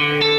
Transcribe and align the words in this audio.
Olá, 0.00 0.37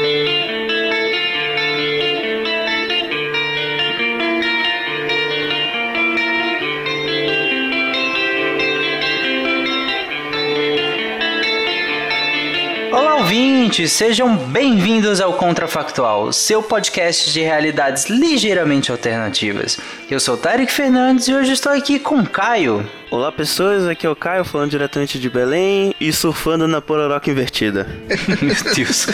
ouvintes! 13.70 13.92
Sejam 13.92 14.36
bem-vindos 14.36 15.20
ao 15.20 15.34
Contrafactual, 15.34 16.32
seu 16.32 16.60
podcast 16.60 17.32
de 17.32 17.40
realidades 17.40 18.06
ligeiramente 18.06 18.90
alternativas. 18.90 19.78
Eu 20.10 20.18
sou 20.18 20.36
Tarek 20.36 20.72
Fernandes 20.72 21.28
e 21.28 21.34
hoje 21.34 21.52
estou 21.52 21.72
aqui 21.72 22.00
com 22.00 22.26
Caio. 22.26 22.84
Olá 23.10 23.30
pessoas, 23.30 23.86
aqui 23.86 24.06
é 24.06 24.10
o 24.10 24.16
Caio 24.16 24.44
falando 24.44 24.70
diretamente 24.70 25.20
de 25.20 25.30
Belém 25.30 25.94
e 26.00 26.12
surfando 26.12 26.66
na 26.66 26.80
pororoca 26.80 27.30
invertida. 27.30 27.86
Meu 28.42 28.74
Deus. 28.74 29.06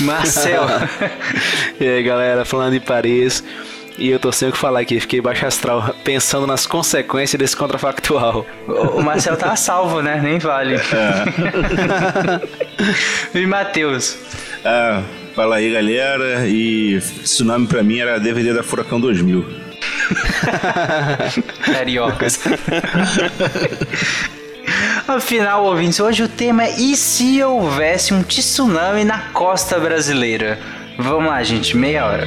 Marcel. 0.00 0.64
e 1.80 1.88
aí 1.88 2.02
galera, 2.02 2.44
falando 2.44 2.72
de 2.72 2.80
Paris. 2.80 3.42
E 3.96 4.10
eu 4.10 4.18
tô 4.18 4.32
sem 4.32 4.48
o 4.48 4.52
que 4.52 4.58
falar 4.58 4.80
aqui, 4.80 4.98
fiquei 4.98 5.20
baixo 5.20 5.46
astral 5.46 5.94
pensando 6.02 6.48
nas 6.48 6.66
consequências 6.66 7.38
desse 7.38 7.56
contrafactual. 7.56 8.44
O 8.66 9.00
Marcel 9.00 9.36
tá 9.36 9.54
salvo, 9.54 10.02
né? 10.02 10.20
Nem 10.20 10.38
vale. 10.38 10.74
É. 10.74 10.80
e 13.34 13.46
Matheus? 13.46 14.16
Ah, 14.64 15.02
fala 15.34 15.56
aí 15.56 15.72
galera, 15.72 16.46
e 16.46 16.98
Tsunami 17.00 17.66
pra 17.66 17.82
mim 17.82 17.98
era 17.98 18.18
DVD 18.18 18.52
da 18.52 18.62
Furacão 18.62 19.00
2000. 19.00 19.44
Cariocas. 21.64 22.40
Afinal, 25.06 25.64
ouvintes, 25.64 26.00
hoje 26.00 26.22
o 26.22 26.28
tema 26.28 26.64
é 26.64 26.70
e 26.78 26.96
se 26.96 27.42
houvesse 27.42 28.14
um 28.14 28.22
tsunami 28.22 29.04
na 29.04 29.18
costa 29.32 29.78
brasileira? 29.78 30.58
Vamos 30.98 31.26
lá, 31.26 31.42
gente, 31.42 31.76
meia 31.76 32.06
hora. 32.06 32.26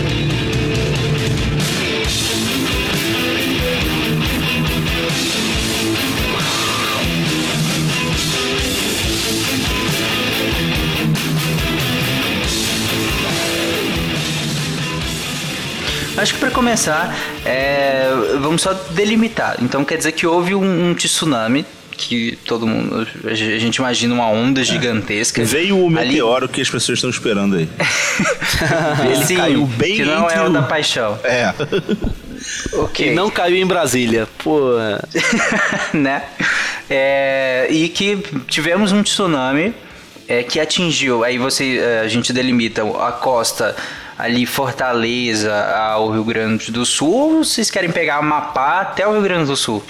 Acho 16.21 16.35
que 16.35 16.39
para 16.39 16.51
começar, 16.51 17.17
é, 17.43 18.07
vamos 18.39 18.61
só 18.61 18.73
delimitar. 18.91 19.57
Então 19.59 19.83
quer 19.83 19.97
dizer 19.97 20.11
que 20.11 20.27
houve 20.27 20.53
um, 20.53 20.89
um 20.89 20.93
tsunami 20.93 21.65
que 21.97 22.37
todo 22.45 22.67
mundo. 22.67 23.07
A 23.25 23.33
gente 23.33 23.77
imagina 23.77 24.13
uma 24.13 24.27
onda 24.27 24.63
gigantesca. 24.63 25.43
Veio 25.43 25.83
o 25.83 25.89
meteoro 25.89 26.45
Ali... 26.45 26.53
que 26.53 26.61
as 26.61 26.69
pessoas 26.69 26.99
estão 26.99 27.09
esperando 27.09 27.55
aí. 27.55 27.67
Ele 29.03 29.25
Sim, 29.25 29.35
caiu 29.35 29.65
bem 29.65 29.95
Que 29.95 30.05
não 30.05 30.29
é 30.29 30.43
o 30.43 30.49
da 30.49 30.61
paixão. 30.61 31.17
É. 31.23 31.53
ok. 32.73 33.07
E 33.07 33.15
não 33.15 33.31
caiu 33.31 33.57
em 33.57 33.65
Brasília. 33.65 34.27
Pô. 34.43 34.73
né? 35.91 36.23
É, 36.87 37.65
e 37.71 37.89
que 37.89 38.23
tivemos 38.47 38.91
um 38.91 39.01
tsunami 39.01 39.73
é, 40.27 40.43
que 40.43 40.59
atingiu. 40.59 41.23
Aí 41.23 41.39
você. 41.39 41.79
É, 41.79 42.01
a 42.01 42.07
gente 42.07 42.31
delimita 42.31 42.83
a 42.83 43.11
costa 43.11 43.75
ali 44.21 44.45
Fortaleza 44.45 45.51
ao 45.75 46.11
Rio 46.11 46.23
Grande 46.23 46.71
do 46.71 46.85
Sul 46.85 47.11
ou 47.11 47.43
vocês 47.43 47.71
querem 47.71 47.89
pegar 47.89 48.17
Amapá 48.17 48.81
até 48.81 49.07
o 49.07 49.13
Rio 49.13 49.23
Grande 49.23 49.45
do 49.45 49.57
Sul? 49.57 49.83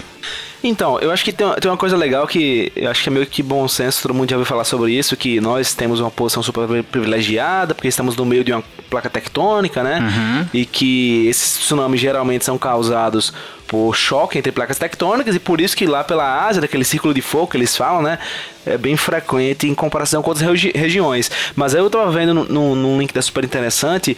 Então, 0.63 0.99
eu 0.99 1.11
acho 1.11 1.23
que 1.23 1.31
tem, 1.31 1.47
tem 1.55 1.71
uma 1.71 1.77
coisa 1.77 1.97
legal 1.97 2.27
que 2.27 2.71
eu 2.75 2.89
acho 2.89 3.01
que 3.01 3.09
é 3.09 3.11
meio 3.11 3.25
que 3.25 3.41
bom 3.41 3.67
senso, 3.67 4.03
todo 4.03 4.13
mundo 4.13 4.29
já 4.29 4.35
ouviu 4.35 4.45
falar 4.45 4.63
sobre 4.63 4.93
isso, 4.93 5.17
que 5.17 5.41
nós 5.41 5.73
temos 5.73 5.99
uma 5.99 6.11
posição 6.11 6.43
super 6.43 6.83
privilegiada, 6.83 7.73
porque 7.73 7.87
estamos 7.87 8.15
no 8.15 8.25
meio 8.25 8.43
de 8.43 8.51
uma 8.51 8.63
placa 8.89 9.09
tectônica, 9.09 9.81
né? 9.81 9.99
Uhum. 9.99 10.47
E 10.53 10.65
que 10.65 11.27
esses 11.27 11.59
tsunamis 11.59 11.99
geralmente 11.99 12.45
são 12.45 12.57
causados 12.57 13.33
por 13.67 13.95
choque 13.95 14.37
entre 14.37 14.51
placas 14.51 14.77
tectônicas, 14.77 15.35
e 15.35 15.39
por 15.39 15.61
isso 15.61 15.75
que 15.75 15.87
lá 15.87 16.03
pela 16.03 16.45
Ásia, 16.45 16.61
daquele 16.61 16.83
círculo 16.83 17.13
de 17.13 17.21
fogo 17.21 17.47
que 17.47 17.57
eles 17.57 17.75
falam, 17.75 18.01
né? 18.01 18.19
É 18.65 18.77
bem 18.77 18.95
frequente 18.95 19.67
em 19.67 19.73
comparação 19.73 20.21
com 20.21 20.29
outras 20.29 20.47
regi 20.47 20.71
regiões. 20.75 21.31
Mas 21.55 21.73
aí 21.73 21.81
eu 21.81 21.89
tava 21.89 22.11
vendo 22.11 22.33
num 22.33 22.99
link 22.99 23.13
da 23.13 23.21
super 23.21 23.43
interessante 23.43 24.15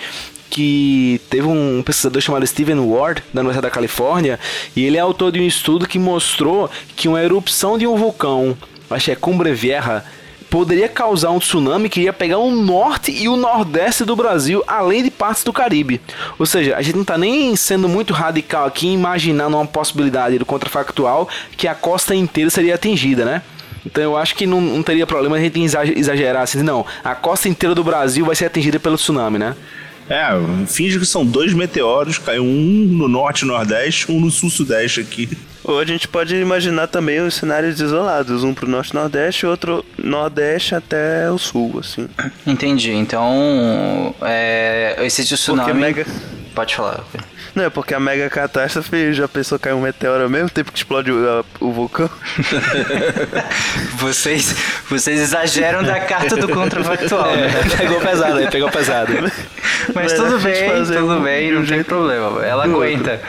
que 0.54 1.20
teve 1.32 1.48
um 1.48 1.82
pesquisador 1.82 2.22
chamado 2.22 2.46
Steven 2.46 2.78
Ward, 2.78 3.24
da 3.34 3.42
Universidade 3.42 3.64
da 3.64 3.72
Califórnia, 3.72 4.40
e 4.76 4.86
ele 4.86 4.98
é 4.98 5.00
autor 5.00 5.32
de 5.32 5.40
um 5.40 5.48
estudo 5.48 5.88
que 5.88 5.98
mostrou 5.98 6.70
que 6.96 7.08
uma 7.08 7.24
erupção 7.24 7.76
de 7.76 7.88
um 7.88 7.98
vulcão, 7.98 8.56
acho 8.88 9.06
que 9.06 9.12
é 9.12 9.16
Cumbre 9.16 9.52
Vieja, 9.52 10.06
poderia 10.52 10.88
causar 10.88 11.32
um 11.32 11.40
tsunami 11.40 11.90
que 11.90 12.02
ia 12.02 12.14
pegar 12.14 12.38
o 12.38 12.52
norte 12.52 13.12
e 13.12 13.28
o 13.28 13.36
nordeste 13.36 14.06
do 14.06 14.16
Brasil, 14.16 14.64
além 14.68 15.02
de 15.02 15.10
partes 15.10 15.44
do 15.44 15.52
Caribe. 15.52 16.00
Ou 16.38 16.46
seja, 16.46 16.78
a 16.78 16.84
gente 16.84 16.94
não 16.94 17.02
está 17.02 17.18
nem 17.18 17.56
sendo 17.56 17.90
muito 17.90 18.14
radical 18.14 18.68
aqui 18.68 18.86
imaginando 18.86 19.58
uma 19.58 19.66
possibilidade 19.66 20.38
do 20.38 20.46
contrafactual 20.46 21.28
que 21.58 21.68
a 21.68 21.74
costa 21.74 22.14
inteira 22.14 22.52
seria 22.52 22.76
atingida, 22.76 23.26
né? 23.26 23.42
Então 23.84 24.04
eu 24.04 24.16
acho 24.16 24.36
que 24.36 24.46
não, 24.46 24.62
não 24.62 24.84
teria 24.84 25.08
problema 25.08 25.36
a 25.36 25.40
gente 25.40 25.60
exagerar 25.60 26.44
assim, 26.44 26.62
não, 26.62 26.86
a 27.04 27.16
costa 27.16 27.50
inteira 27.50 27.74
do 27.74 27.84
Brasil 27.84 28.24
vai 28.24 28.36
ser 28.36 28.46
atingida 28.46 28.80
pelo 28.80 28.98
tsunami, 28.98 29.40
né? 29.40 29.56
É, 30.10 30.28
finge 30.68 31.00
que 31.00 31.06
são 31.06 31.26
dois 31.26 31.54
meteoros, 31.54 32.18
caiu 32.18 32.44
um 32.44 32.86
no 32.90 33.08
norte 33.08 33.44
e 33.44 33.46
nordeste, 33.46 34.12
um 34.12 34.20
no 34.20 34.30
sul-sudeste 34.30 35.00
aqui. 35.00 35.30
Ou 35.64 35.80
a 35.80 35.86
gente 35.86 36.08
pode 36.08 36.36
imaginar 36.36 36.88
também 36.88 37.22
os 37.22 37.36
cenários 37.36 37.80
isolados, 37.80 38.44
um 38.44 38.54
pro 38.54 38.68
norte 38.68 38.92
e 38.92 38.96
nordeste 38.96 39.46
e 39.46 39.48
outro 39.48 39.86
nordeste 39.98 40.76
até 40.76 41.32
o 41.32 41.38
sul, 41.38 41.80
assim. 41.80 42.10
Entendi. 42.46 42.92
Então, 42.92 44.14
é, 44.22 44.98
esse 45.04 45.24
tsunami... 45.24 45.74
Mega... 45.80 46.06
Pode 46.54 46.76
falar. 46.76 47.04
Não, 47.56 47.66
é 47.66 47.70
porque 47.70 47.94
a 47.94 48.00
mega 48.00 48.30
catástrofe 48.30 49.14
já 49.14 49.28
pensou 49.28 49.60
cair 49.60 49.74
um 49.74 49.82
meteoro 49.82 50.24
ao 50.24 50.30
mesmo 50.30 50.50
tempo 50.50 50.72
que 50.72 50.78
explode 50.80 51.12
o, 51.12 51.46
o 51.60 51.72
vulcão. 51.72 52.10
vocês, 53.98 54.56
vocês 54.90 55.20
exageram 55.20 55.84
da 55.84 56.00
carta 56.00 56.36
do 56.36 56.50
contrafactual, 56.50 57.30
é, 57.30 57.48
né? 57.48 57.52
Pegou 57.78 58.02
pesado 58.02 58.38
aí, 58.38 58.50
pegou 58.50 58.72
pesado. 58.72 59.14
Mas 59.94 60.14
tudo 60.14 60.40
bem, 60.40 60.86
tudo 60.86 61.20
bem, 61.22 61.52
não 61.52 61.66
tem 61.66 61.84
problema. 61.84 62.44
Ela 62.44 62.64
aguenta. 62.64 63.22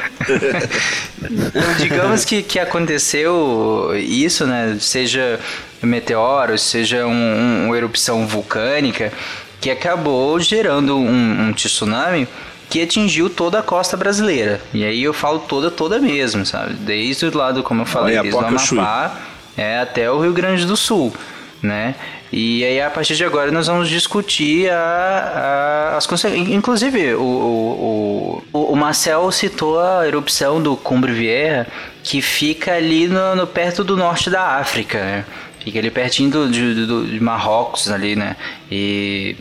então, 1.21 1.75
digamos 1.79 2.25
que, 2.25 2.43
que 2.43 2.59
aconteceu 2.59 3.91
isso, 3.95 4.47
né? 4.47 4.79
Seja 4.81 5.39
meteoro, 5.83 6.57
seja 6.57 7.07
um, 7.07 7.13
um, 7.13 7.67
uma 7.67 7.77
erupção 7.77 8.27
vulcânica, 8.27 9.13
que 9.61 9.71
acabou 9.71 10.41
gerando 10.41 10.97
um, 10.97 11.49
um 11.49 11.53
tsunami 11.53 12.27
que 12.75 12.83
atingiu 12.83 13.31
toda 13.31 13.61
a 13.61 13.63
costa 13.63 13.97
brasileira. 13.97 14.61
E 14.73 14.85
aí 14.85 15.05
eu 15.05 15.13
falo 15.13 15.39
toda, 15.39 15.71
toda 15.71 16.01
mesmo, 16.01 16.45
sabe? 16.45 16.75
Desde 16.75 17.25
o 17.25 17.39
lado, 17.39 17.63
como 17.63 17.83
eu 17.83 17.87
falei, 17.87 18.21
desde 18.21 18.35
o 18.35 18.41
Amapá 18.41 19.17
é, 19.57 19.79
até 19.79 20.11
o 20.11 20.21
Rio 20.21 20.33
Grande 20.33 20.67
do 20.67 20.77
Sul, 20.77 21.15
né? 21.63 21.95
E 22.33 22.65
aí, 22.65 22.81
a 22.81 22.91
partir 22.91 23.15
de 23.15 23.25
agora, 23.25 23.53
nós 23.53 23.69
vamos 23.69 23.89
discutir 23.89 24.69
a, 24.71 25.93
a, 25.95 25.97
as 25.97 26.05
consequências. 26.05 26.49
Inclusive, 26.49 27.15
o, 27.15 27.23
o, 27.23 28.43
o, 28.53 28.73
o, 28.73 28.77
Marcel 28.77 29.31
citou 29.31 29.79
a 29.79 30.05
erupção 30.05 30.61
do 30.61 30.77
Cumbre 30.77 31.13
Vieja, 31.13 31.69
que 32.03 32.21
fica 32.21 32.73
ali 32.73 33.07
no, 33.07 33.37
no 33.37 33.47
perto 33.47 33.85
do 33.85 33.97
norte 33.97 34.29
da 34.29 34.59
África, 34.59 34.99
né? 34.99 35.25
Fica 35.65 35.79
ali 35.79 35.91
pertinho 35.91 36.31
do, 36.31 36.51
de, 36.51 36.87
do, 36.87 37.07
de 37.07 37.19
Marrocos 37.19 37.91
ali, 37.91 38.15
né? 38.15 38.37
E 38.71 39.35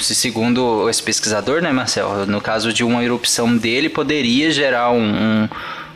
segundo 0.00 0.90
esse 0.90 1.00
pesquisador, 1.00 1.62
né, 1.62 1.70
Marcel? 1.70 2.26
No 2.26 2.40
caso 2.40 2.72
de 2.72 2.82
uma 2.82 3.04
erupção 3.04 3.56
dele, 3.56 3.88
poderia 3.88 4.50
gerar 4.50 4.90
um, 4.90 4.98
um, 4.98 5.48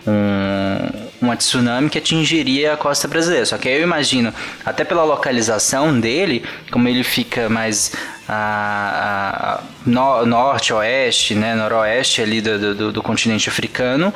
um, 0.07 1.09
uma 1.21 1.37
tsunami 1.37 1.91
que 1.91 1.99
atingiria 1.99 2.75
a 2.75 2.77
costa 2.77 3.09
brasileira. 3.09 3.45
Só 3.45 3.59
que 3.59 3.69
aí 3.69 3.75
eu 3.75 3.83
imagino, 3.83 4.33
até 4.65 4.85
pela 4.85 5.03
localização 5.03 5.99
dele, 5.99 6.45
como 6.71 6.87
ele 6.87 7.03
fica 7.03 7.49
mais 7.49 7.93
a, 8.29 9.59
a 9.59 9.61
no, 9.85 10.25
norte, 10.27 10.73
oeste, 10.73 11.35
né, 11.35 11.57
noroeste 11.57 12.23
ali 12.23 12.41
do, 12.41 12.75
do, 12.75 12.93
do 12.93 13.03
continente 13.03 13.49
africano, 13.49 14.15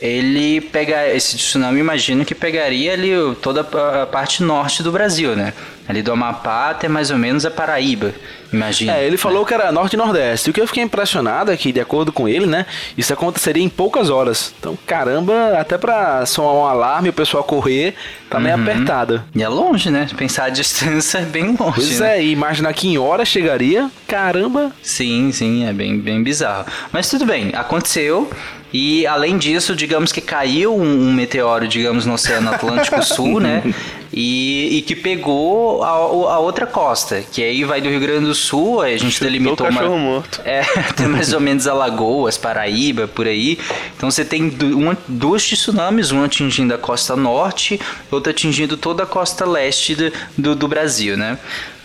ele 0.00 0.60
pega 0.60 1.08
esse 1.08 1.36
tsunami, 1.36 1.80
imagino 1.80 2.24
que 2.24 2.34
pegaria 2.34 2.92
ali 2.92 3.10
toda 3.42 3.60
a 4.02 4.06
parte 4.06 4.42
norte 4.42 4.82
do 4.82 4.92
Brasil, 4.92 5.34
né? 5.36 5.52
Ali 5.88 6.02
do 6.02 6.12
Amapá 6.12 6.68
até 6.70 6.86
mais 6.86 7.10
ou 7.10 7.16
menos 7.16 7.46
a 7.46 7.50
Paraíba, 7.50 8.12
imagina. 8.52 8.94
É, 8.94 9.06
ele 9.06 9.16
falou 9.16 9.46
que 9.46 9.54
era 9.54 9.72
norte 9.72 9.94
e 9.94 9.96
nordeste. 9.96 10.50
O 10.50 10.52
que 10.52 10.60
eu 10.60 10.66
fiquei 10.66 10.82
impressionado 10.82 11.50
é 11.50 11.56
que, 11.56 11.72
de 11.72 11.80
acordo 11.80 12.12
com 12.12 12.28
ele, 12.28 12.44
né, 12.44 12.66
isso 12.94 13.10
aconteceria 13.10 13.62
em 13.64 13.70
poucas 13.70 14.10
horas. 14.10 14.52
Então, 14.60 14.76
caramba, 14.86 15.54
até 15.58 15.78
pra 15.78 16.26
soar 16.26 16.54
um 16.54 16.66
alarme 16.66 17.08
e 17.08 17.10
o 17.10 17.14
pessoal 17.14 17.42
correr, 17.42 17.94
tá 18.28 18.38
meio 18.38 18.56
Uhum. 18.56 18.62
apertado. 18.64 19.24
E 19.34 19.42
é 19.42 19.48
longe, 19.48 19.90
né? 19.90 20.06
Pensar 20.14 20.44
a 20.44 20.48
distância 20.50 21.18
é 21.20 21.22
bem 21.24 21.56
longe. 21.58 21.76
Pois 21.76 22.00
né? 22.00 22.18
é, 22.18 22.22
e 22.22 22.32
imaginar 22.32 22.74
que 22.74 22.86
em 22.86 22.98
horas 22.98 23.26
chegaria, 23.26 23.90
caramba. 24.06 24.70
Sim, 24.82 25.32
sim, 25.32 25.66
é 25.66 25.72
bem, 25.72 25.98
bem 25.98 26.22
bizarro. 26.22 26.66
Mas 26.92 27.08
tudo 27.08 27.24
bem, 27.24 27.50
aconteceu. 27.54 28.30
E 28.72 29.06
além 29.06 29.38
disso, 29.38 29.74
digamos 29.74 30.12
que 30.12 30.20
caiu 30.20 30.76
um, 30.76 31.08
um 31.08 31.12
meteoro, 31.12 31.66
digamos, 31.66 32.04
no 32.04 32.14
Oceano 32.14 32.50
Atlântico 32.50 33.02
Sul, 33.02 33.40
né? 33.40 33.62
E, 34.10 34.78
e 34.78 34.82
que 34.82 34.96
pegou 34.96 35.82
a, 35.84 35.90
a 35.90 36.38
outra 36.38 36.66
costa, 36.66 37.22
que 37.30 37.42
aí 37.42 37.62
vai 37.62 37.80
do 37.80 37.90
Rio 37.90 38.00
Grande 38.00 38.24
do 38.24 38.34
Sul, 38.34 38.80
aí 38.80 38.94
a 38.94 38.98
gente 38.98 39.22
delimitou 39.22 39.66
o 39.66 39.70
uma. 39.70 39.80
cachorro 39.80 39.98
morto. 39.98 40.40
É, 40.44 40.62
tem 40.96 41.06
mais 41.06 41.32
ou 41.34 41.40
menos 41.40 41.66
Alagoas, 41.66 42.38
Paraíba, 42.38 43.06
por 43.06 43.26
aí. 43.26 43.58
Então 43.96 44.10
você 44.10 44.24
tem 44.24 44.50
uma, 44.74 44.96
duas 45.06 45.46
tsunamis, 45.46 46.10
um 46.10 46.24
atingindo 46.24 46.74
a 46.74 46.78
costa 46.78 47.14
norte, 47.14 47.78
outro 48.10 48.30
atingindo 48.30 48.78
toda 48.78 49.02
a 49.02 49.06
costa 49.06 49.44
leste 49.44 49.94
do, 49.94 50.12
do, 50.36 50.54
do 50.56 50.66
Brasil, 50.66 51.16
né? 51.16 51.38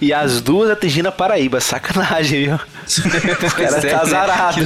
E 0.03 0.11
as 0.13 0.41
duas 0.41 0.69
atingindo 0.69 1.07
a 1.07 1.11
Paraíba, 1.13 1.61
sacanagem, 1.61 2.45
viu? 2.45 2.55
o 2.59 2.59
cara 2.59 3.49
Pois 3.55 3.85
é, 3.85 3.89
tá 3.89 4.01
azarado. 4.01 4.61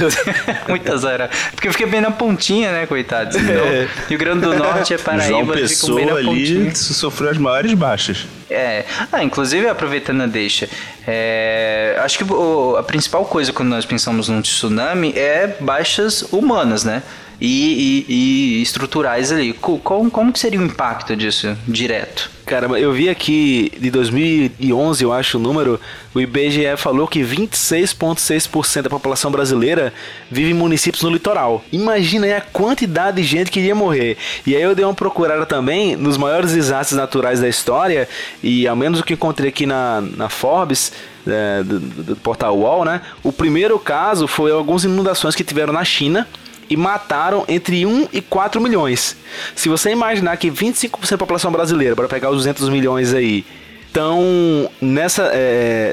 Muito 0.68 0.92
azarado. 0.92 1.32
Porque 1.52 1.68
eu 1.68 1.72
fiquei 1.72 1.86
bem 1.86 2.00
na 2.00 2.10
pontinha, 2.10 2.72
né, 2.72 2.86
coitados? 2.86 3.36
Então, 3.36 3.54
É. 3.54 3.86
Rio 4.08 4.18
Grande 4.18 4.40
do 4.40 4.54
Norte 4.54 4.94
é 4.94 4.98
Paraíba, 4.98 5.28
João 5.28 5.46
Pessoa 5.46 6.00
pontinha. 6.00 6.60
ali 6.62 6.74
sofreu 6.76 7.30
as 7.30 7.38
maiores 7.38 7.72
baixas. 7.74 8.26
É, 8.50 8.84
ah, 9.12 9.22
inclusive 9.22 9.68
aproveitando 9.68 10.22
a 10.22 10.26
deixa, 10.26 10.68
é, 11.06 11.96
acho 12.02 12.18
que 12.18 12.24
o- 12.32 12.76
a 12.76 12.82
principal 12.82 13.24
coisa 13.24 13.52
quando 13.52 13.68
nós 13.68 13.84
pensamos 13.84 14.28
num 14.28 14.40
tsunami 14.42 15.12
é 15.16 15.56
baixas 15.60 16.22
humanas, 16.32 16.82
né? 16.82 17.02
E, 17.40 18.04
e- 18.08 18.12
e 18.58 18.62
estruturais 18.62 19.30
ali. 19.30 19.52
Co- 19.52 19.78
Como, 19.78 20.10
como 20.10 20.32
que 20.32 20.38
seria 20.40 20.58
o 20.60 20.64
impacto 20.64 21.14
disso 21.14 21.56
direto? 21.68 22.30
Caramba, 22.44 22.80
eu 22.80 22.92
vi 22.92 23.08
aqui 23.10 23.70
de 23.78 23.90
2011, 23.90 25.04
eu 25.04 25.12
acho 25.12 25.36
o 25.36 25.40
número, 25.40 25.78
o 26.14 26.20
IBGE 26.20 26.76
falou 26.78 27.06
que 27.06 27.22
26,6% 27.22 28.82
da 28.82 28.90
população 28.90 29.30
brasileira 29.30 29.92
vive 30.30 30.50
em 30.50 30.54
municípios 30.54 31.02
no 31.02 31.10
litoral. 31.10 31.62
Imagina 31.70 32.26
aí 32.26 32.32
a 32.34 32.40
quantidade 32.40 33.20
de 33.20 33.28
gente 33.28 33.50
que 33.50 33.60
iria 33.60 33.74
morrer. 33.74 34.16
E 34.46 34.56
aí 34.56 34.62
eu 34.62 34.74
dei 34.74 34.84
uma 34.84 34.94
procurada 34.94 35.44
também 35.46 35.94
nos 35.94 36.16
maiores 36.16 36.52
desastres 36.52 36.96
naturais 36.98 37.40
da 37.40 37.48
história, 37.48 38.08
e 38.42 38.66
ao 38.66 38.74
menos 38.76 39.00
o 39.00 39.04
que 39.04 39.12
encontrei 39.12 39.50
aqui 39.50 39.66
na, 39.66 40.00
na 40.00 40.28
Forbes, 40.28 40.92
é, 41.26 41.62
do, 41.62 41.78
do 41.78 42.16
portal 42.16 42.56
UOL, 42.58 42.84
né? 42.84 43.02
O 43.22 43.30
primeiro 43.30 43.78
caso 43.78 44.26
foi 44.26 44.50
algumas 44.50 44.84
inundações 44.84 45.34
que 45.34 45.44
tiveram 45.44 45.72
na 45.74 45.84
China 45.84 46.26
e 46.68 46.76
mataram 46.76 47.44
entre 47.48 47.84
1 47.86 48.08
e 48.12 48.20
4 48.20 48.60
milhões. 48.60 49.16
Se 49.54 49.68
você 49.68 49.90
imaginar 49.90 50.36
que 50.36 50.50
25% 50.50 51.10
da 51.10 51.18
população 51.18 51.50
brasileira, 51.52 51.96
para 51.96 52.08
pegar 52.08 52.30
os 52.30 52.36
200 52.38 52.68
milhões 52.68 53.14
aí, 53.14 53.44
estão 53.88 54.70
nessa 54.80 55.30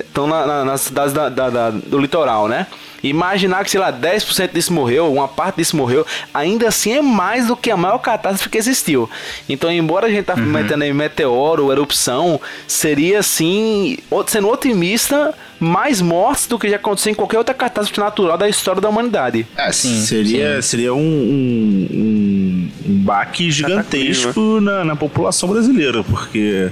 estão 0.06 0.28
na, 0.28 0.46
na- 0.46 0.66
nas 0.66 0.82
cidades 0.82 1.14
da- 1.14 1.30
da- 1.30 1.50
da- 1.50 1.70
do 1.72 1.98
litoral, 1.98 2.48
né? 2.48 2.68
Imaginar 3.04 3.64
que, 3.64 3.70
sei 3.70 3.80
lá, 3.80 3.92
10% 3.92 4.52
disso 4.54 4.74
morreu, 4.74 5.12
uma 5.14 5.28
parte 5.28 5.58
disso 5.58 5.78
morreu, 5.78 6.04
ainda 6.34 6.68
assim 6.70 6.94
é 6.94 7.02
mais 7.04 7.46
do 7.48 7.56
que 7.56 7.70
a 7.70 7.78
maior 7.78 8.00
catástrofe 8.00 8.50
que 8.50 8.58
existiu. 8.58 9.08
Então, 9.48 9.72
embora 9.72 10.08
a 10.08 10.10
gente 10.10 10.26
tá 10.26 10.36
metendo 10.36 10.84
aí 10.84 10.92
meteoro, 10.92 11.72
erupção, 11.72 12.42
seria 12.68 13.20
assim, 13.20 13.98
o- 14.10 14.24
sendo 14.26 14.50
otimista, 14.50 15.36
mais 15.60 16.02
mortes 16.02 16.48
do 16.48 16.58
que 16.58 16.68
já 16.68 16.78
aconteceu 16.78 17.12
em 17.12 17.16
qualquer 17.16 17.38
outra 17.38 17.54
catástrofe 17.54 18.00
natural 18.00 18.38
da 18.40 18.50
história 18.50 18.82
da 18.82 18.90
humanidade. 18.90 19.46
É, 19.56 19.72
Sim, 19.72 20.02
seria, 20.02 20.62
seria 20.64 20.94
um, 20.94 20.98
um, 21.00 21.88
um, 21.92 22.72
um 22.92 22.98
baque 23.04 23.52
gigantesco 23.52 24.60
na, 24.60 24.84
na 24.84 24.96
população 24.96 25.48
brasileira, 25.50 26.04
porque 26.04 26.70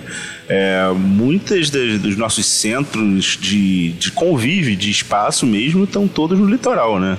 é, 0.47 0.91
muitas 0.95 1.69
das, 1.69 1.99
dos 1.99 2.17
nossos 2.17 2.45
centros 2.45 3.37
de, 3.39 3.93
de 3.93 4.11
convívio, 4.11 4.75
de 4.75 4.91
espaço 4.91 5.45
mesmo, 5.45 5.85
estão 5.85 6.07
todos 6.07 6.37
no 6.37 6.45
litoral, 6.45 6.99
né? 6.99 7.17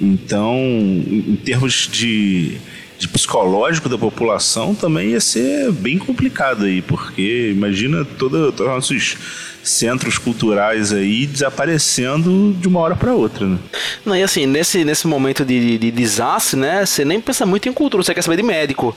Então, 0.00 0.54
em 0.56 1.24
em 1.28 1.36
termos 1.36 1.88
de, 1.90 2.58
de 2.98 3.08
psicológico 3.08 3.88
da 3.88 3.98
população, 3.98 4.74
também 4.74 5.10
ia 5.10 5.20
ser 5.20 5.72
bem 5.72 5.98
complicado 5.98 6.64
aí, 6.64 6.82
porque 6.82 7.50
imagina 7.50 8.04
todo, 8.04 8.52
todos 8.52 8.60
os 8.60 8.66
nossos 8.66 9.16
centros 9.62 10.18
culturais 10.18 10.92
aí 10.92 11.26
desaparecendo 11.26 12.54
de 12.58 12.68
uma 12.68 12.80
hora 12.80 12.96
para 12.96 13.12
outra, 13.12 13.46
né? 13.46 13.58
Não, 14.04 14.16
e 14.16 14.22
assim, 14.22 14.46
nesse, 14.46 14.84
nesse 14.84 15.06
momento 15.06 15.44
de, 15.44 15.60
de, 15.60 15.78
de 15.78 15.90
desastre, 15.90 16.58
né, 16.58 16.86
você 16.86 17.04
nem 17.04 17.20
pensa 17.20 17.44
muito 17.44 17.68
em 17.68 17.72
cultura, 17.72 18.02
você 18.02 18.14
quer 18.14 18.22
saber 18.22 18.36
de 18.36 18.42
médico. 18.42 18.96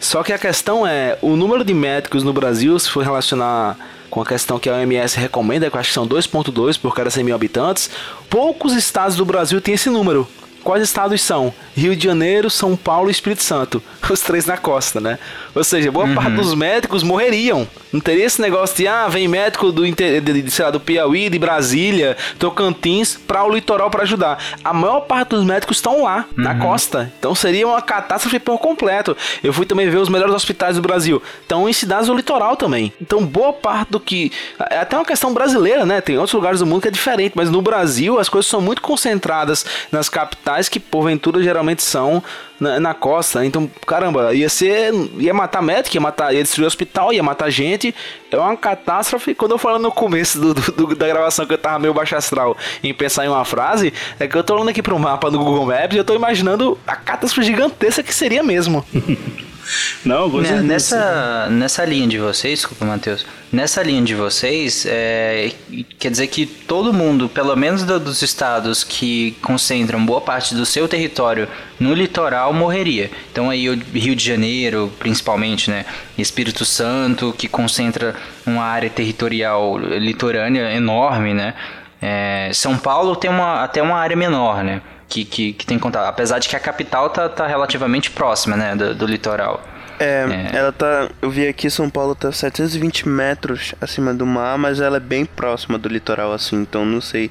Só 0.00 0.22
que 0.22 0.32
a 0.32 0.38
questão 0.38 0.86
é, 0.86 1.18
o 1.20 1.36
número 1.36 1.64
de 1.64 1.74
médicos 1.74 2.22
no 2.22 2.32
Brasil, 2.32 2.78
se 2.78 2.90
for 2.90 3.04
relacionar 3.04 3.76
com 4.10 4.20
a 4.20 4.26
questão 4.26 4.58
que 4.58 4.68
a 4.68 4.74
OMS 4.74 5.18
recomenda, 5.18 5.68
que 5.68 5.76
eu 5.76 5.80
acho 5.80 5.90
que 5.90 5.94
são 5.94 6.06
2.2 6.06 6.78
por 6.80 6.94
cada 6.94 7.10
100 7.10 7.24
mil 7.24 7.34
habitantes, 7.34 7.90
poucos 8.30 8.72
estados 8.72 9.16
do 9.16 9.24
Brasil 9.24 9.60
têm 9.60 9.74
esse 9.74 9.90
número. 9.90 10.26
Quais 10.66 10.82
estados 10.82 11.22
são? 11.22 11.54
Rio 11.76 11.94
de 11.94 12.02
Janeiro, 12.02 12.50
São 12.50 12.74
Paulo 12.74 13.08
e 13.08 13.12
Espírito 13.12 13.40
Santo. 13.40 13.80
Os 14.10 14.20
três 14.20 14.46
na 14.46 14.56
costa, 14.56 15.00
né? 15.00 15.16
Ou 15.54 15.62
seja, 15.62 15.92
boa 15.92 16.08
parte 16.08 16.32
dos 16.32 16.54
médicos 16.54 17.04
morreriam. 17.04 17.68
Não 17.92 18.00
teria 18.00 18.24
esse 18.24 18.40
negócio 18.40 18.76
de, 18.76 18.88
ah, 18.88 19.06
vem 19.06 19.28
médico 19.28 19.70
do, 19.70 19.84
de, 19.84 20.20
de, 20.20 20.50
sei 20.50 20.64
lá, 20.64 20.70
do 20.72 20.80
Piauí, 20.80 21.30
de 21.30 21.38
Brasília, 21.38 22.16
Tocantins, 22.36 23.16
para 23.16 23.44
o 23.44 23.54
litoral 23.54 23.90
para 23.90 24.02
ajudar. 24.02 24.42
A 24.64 24.72
maior 24.72 25.02
parte 25.02 25.30
dos 25.30 25.44
médicos 25.44 25.76
estão 25.76 26.02
lá, 26.02 26.24
na 26.36 26.56
costa. 26.56 27.12
Então 27.16 27.32
seria 27.32 27.66
uma 27.66 27.80
catástrofe 27.80 28.40
por 28.40 28.58
completo. 28.58 29.16
Eu 29.44 29.52
fui 29.52 29.66
também 29.66 29.88
ver 29.88 29.98
os 29.98 30.08
melhores 30.08 30.34
hospitais 30.34 30.74
do 30.74 30.82
Brasil. 30.82 31.22
Estão 31.42 31.68
em 31.68 31.72
cidades 31.72 32.08
do 32.08 32.14
litoral 32.14 32.56
também. 32.56 32.92
Então 33.00 33.24
boa 33.24 33.52
parte 33.52 33.92
do 33.92 34.00
que... 34.00 34.32
É 34.68 34.78
até 34.78 34.96
uma 34.96 35.04
questão 35.04 35.32
brasileira, 35.32 35.86
né? 35.86 36.00
Tem 36.00 36.16
outros 36.16 36.34
lugares 36.34 36.58
do 36.58 36.66
mundo 36.66 36.82
que 36.82 36.88
é 36.88 36.90
diferente, 36.90 37.34
mas 37.36 37.50
no 37.50 37.62
Brasil 37.62 38.18
as 38.18 38.28
coisas 38.28 38.50
são 38.50 38.60
muito 38.60 38.82
concentradas 38.82 39.64
nas 39.92 40.08
capitais 40.08 40.55
que 40.68 40.80
porventura 40.80 41.42
geralmente 41.42 41.82
são 41.82 42.22
na, 42.58 42.80
na 42.80 42.94
costa. 42.94 43.44
Então, 43.44 43.70
caramba, 43.86 44.34
ia 44.34 44.48
ser. 44.48 44.92
ia 45.18 45.32
matar 45.34 45.62
médico, 45.62 45.96
ia 45.96 46.00
matar. 46.00 46.34
ia 46.34 46.42
destruir 46.42 46.64
o 46.64 46.66
hospital, 46.66 47.12
ia 47.12 47.22
matar 47.22 47.50
gente. 47.50 47.94
É 48.30 48.36
uma 48.38 48.56
catástrofe. 48.56 49.34
Quando 49.34 49.52
eu 49.52 49.58
falo 49.58 49.78
no 49.78 49.92
começo 49.92 50.40
do, 50.40 50.54
do- 50.54 50.94
da 50.96 51.06
gravação 51.06 51.46
que 51.46 51.52
eu 51.54 51.58
tava 51.58 51.78
meio 51.78 51.92
baixo 51.94 52.16
astral 52.16 52.56
em 52.82 52.92
pensar 52.94 53.24
em 53.24 53.28
uma 53.28 53.44
frase, 53.44 53.92
é 54.18 54.26
que 54.26 54.36
eu 54.36 54.42
tô 54.42 54.54
olhando 54.54 54.70
aqui 54.70 54.82
pro 54.82 54.98
mapa 54.98 55.30
do 55.30 55.38
Google 55.38 55.66
Maps 55.66 55.94
e 55.94 55.98
eu 55.98 56.04
tô 56.04 56.14
imaginando 56.14 56.78
a 56.86 56.96
catástrofe 56.96 57.46
gigantesca 57.46 58.02
que 58.02 58.14
seria 58.14 58.42
mesmo. 58.42 58.84
Não, 60.04 60.28
Né. 60.28 60.60
Nessa, 60.62 61.48
nessa 61.50 61.84
linha 61.84 62.06
de 62.06 62.18
vocês, 62.18 62.60
desculpa, 62.60 62.84
Matheus. 62.84 63.26
Nessa 63.52 63.82
linha 63.82 64.02
de 64.02 64.14
vocês, 64.14 64.84
é, 64.88 65.52
quer 65.98 66.10
dizer 66.10 66.26
que 66.28 66.46
todo 66.46 66.92
mundo, 66.92 67.28
pelo 67.28 67.54
menos 67.56 67.84
do- 67.84 67.98
dos 68.00 68.20
estados 68.22 68.82
que 68.84 69.36
concentram 69.42 70.04
boa 70.04 70.20
parte 70.20 70.54
do 70.54 70.66
seu 70.66 70.86
território 70.88 71.48
no 71.78 71.94
litoral, 71.94 72.52
morreria. 72.52 73.10
Então 73.32 73.48
aí 73.50 73.68
o 73.70 73.74
Rio 73.94 74.14
de 74.16 74.24
Janeiro, 74.24 74.92
principalmente, 74.98 75.70
né? 75.70 75.84
Espírito 76.18 76.64
Santo, 76.64 77.34
que 77.36 77.48
concentra 77.48 78.14
uma 78.44 78.64
área 78.64 78.90
territorial 78.90 79.78
litorânea 79.78 80.72
enorme, 80.74 81.32
né? 81.32 81.54
É, 82.02 82.50
São 82.52 82.76
Paulo 82.76 83.16
tem 83.16 83.30
uma, 83.30 83.62
até 83.64 83.80
uma 83.82 83.96
área 83.96 84.16
menor, 84.16 84.62
né? 84.62 84.82
Que, 85.08 85.24
que, 85.24 85.52
que 85.52 85.64
tem 85.66 85.78
contato. 85.78 86.06
Apesar 86.08 86.38
de 86.38 86.48
que 86.48 86.56
a 86.56 86.60
capital 86.60 87.08
tá, 87.10 87.28
tá 87.28 87.46
relativamente 87.46 88.10
próxima, 88.10 88.56
né? 88.56 88.74
Do, 88.74 88.94
do 88.94 89.06
litoral. 89.06 89.62
É, 89.98 90.50
É. 90.52 90.56
ela 90.56 90.72
tá. 90.72 91.08
Eu 91.22 91.30
vi 91.30 91.46
aqui 91.48 91.70
São 91.70 91.88
Paulo 91.88 92.14
tá 92.14 92.30
720 92.32 93.08
metros 93.08 93.74
acima 93.80 94.12
do 94.12 94.26
mar, 94.26 94.58
mas 94.58 94.80
ela 94.80 94.96
é 94.96 95.00
bem 95.00 95.24
próxima 95.24 95.78
do 95.78 95.88
litoral, 95.88 96.32
assim, 96.32 96.56
então 96.56 96.84
não 96.84 97.00
sei. 97.00 97.30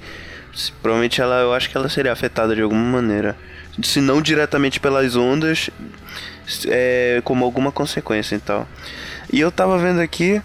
se- 0.53 0.71
provavelmente 0.81 1.21
ela, 1.21 1.35
eu 1.41 1.53
acho 1.53 1.69
que 1.69 1.75
ela 1.77 1.89
seria 1.89 2.11
afetada 2.13 2.55
de 2.55 2.61
alguma 2.61 2.81
maneira. 2.81 3.35
Se 3.83 3.99
não 3.99 4.21
diretamente 4.21 4.79
pelas 4.79 5.17
ondas, 5.17 5.69
é, 6.67 7.21
como 7.25 7.43
alguma 7.43 7.71
consequência 7.73 8.35
e 8.35 8.39
tal. 8.39 8.67
E 9.33 9.39
eu 9.41 9.51
tava 9.51 9.77
vendo 9.77 9.99
aqui 9.99 10.41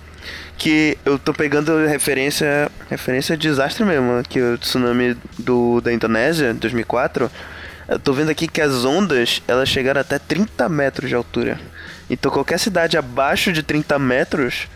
que 0.60 0.98
eu 1.06 1.18
tô 1.18 1.32
pegando 1.32 1.74
referência 1.86 2.70
referência 2.90 3.32
a 3.34 3.36
desastre 3.36 3.82
mesmo, 3.82 4.22
que 4.28 4.38
o 4.40 4.58
tsunami 4.58 5.16
do, 5.38 5.80
da 5.80 5.90
Indonésia, 5.90 6.52
2004, 6.52 7.30
Eu 7.88 7.98
tô 7.98 8.12
vendo 8.12 8.30
aqui 8.30 8.46
que 8.46 8.60
as 8.60 8.84
ondas, 8.84 9.42
elas 9.48 9.68
chegaram 9.68 10.00
até 10.00 10.18
30 10.18 10.68
metros 10.68 11.08
de 11.08 11.14
altura. 11.16 11.58
Então 12.10 12.30
qualquer 12.30 12.58
cidade 12.58 12.96
abaixo 12.98 13.52
de 13.52 13.62
30 13.62 13.98
metros, 13.98 14.68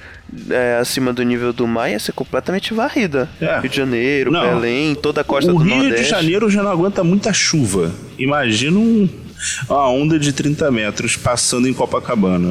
é, 0.50 0.78
acima 0.80 1.12
do 1.12 1.22
nível 1.22 1.52
do 1.52 1.66
mar, 1.66 1.90
ia 1.90 1.98
ser 1.98 2.12
completamente 2.12 2.72
varrida. 2.72 3.28
É. 3.40 3.60
Rio 3.60 3.68
de 3.70 3.76
Janeiro, 3.76 4.32
Não. 4.32 4.42
Belém, 4.60 4.94
toda 4.94 5.20
a 5.20 5.24
costa 5.24 5.50
o 5.52 5.54
do 5.58 5.62
Rio 5.62 5.76
Nordeste. 5.76 6.02
de 6.04 6.08
Janeiro 6.10 6.50
já 6.50 6.62
não 6.62 6.70
aguenta 6.72 7.04
muita 7.04 7.32
chuva. 7.32 7.92
Imagina 8.18 8.78
um- 8.78 9.08
uma 9.68 9.88
onda 9.88 10.18
de 10.18 10.32
30 10.32 10.70
metros 10.70 11.16
passando 11.16 11.68
em 11.68 11.72
Copacabana. 11.72 12.48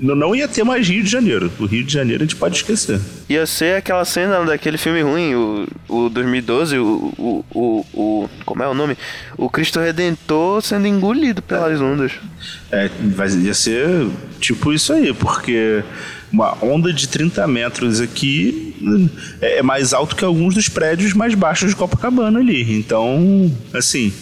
Não, 0.00 0.14
não, 0.16 0.34
ia 0.34 0.48
ter 0.48 0.64
mais 0.64 0.88
Rio 0.88 1.02
de 1.02 1.10
Janeiro. 1.10 1.50
O 1.58 1.66
Rio 1.66 1.84
de 1.84 1.92
Janeiro 1.92 2.22
a 2.22 2.26
gente 2.26 2.36
pode 2.36 2.56
esquecer. 2.56 3.00
Ia 3.28 3.46
ser 3.46 3.76
aquela 3.76 4.04
cena 4.04 4.44
daquele 4.44 4.78
filme 4.78 5.02
ruim, 5.02 5.34
o, 5.34 5.66
o 5.88 6.08
2012, 6.08 6.78
o, 6.78 7.12
o, 7.18 7.44
o, 7.54 7.86
o- 7.92 8.28
Como 8.44 8.62
é 8.62 8.68
o 8.68 8.74
nome? 8.74 8.96
O 9.36 9.48
Cristo 9.50 9.78
Redentor 9.80 10.62
sendo 10.62 10.86
engolido 10.86 11.42
pelas 11.42 11.80
ondas. 11.80 12.12
É, 12.70 12.90
ia 13.42 13.54
ser 13.54 14.08
tipo 14.40 14.72
isso 14.72 14.92
aí, 14.92 15.12
porque 15.12 15.82
uma 16.32 16.56
onda 16.62 16.92
de 16.92 17.08
30 17.08 17.46
metros 17.46 18.00
aqui 18.00 18.74
é, 19.40 19.58
é 19.58 19.62
mais 19.62 19.92
alto 19.92 20.14
que 20.14 20.24
alguns 20.24 20.54
dos 20.54 20.68
prédios 20.68 21.12
mais 21.14 21.34
baixos 21.34 21.70
de 21.70 21.76
Copacabana 21.76 22.38
ali. 22.38 22.78
Então, 22.78 23.50
assim, 23.74 24.12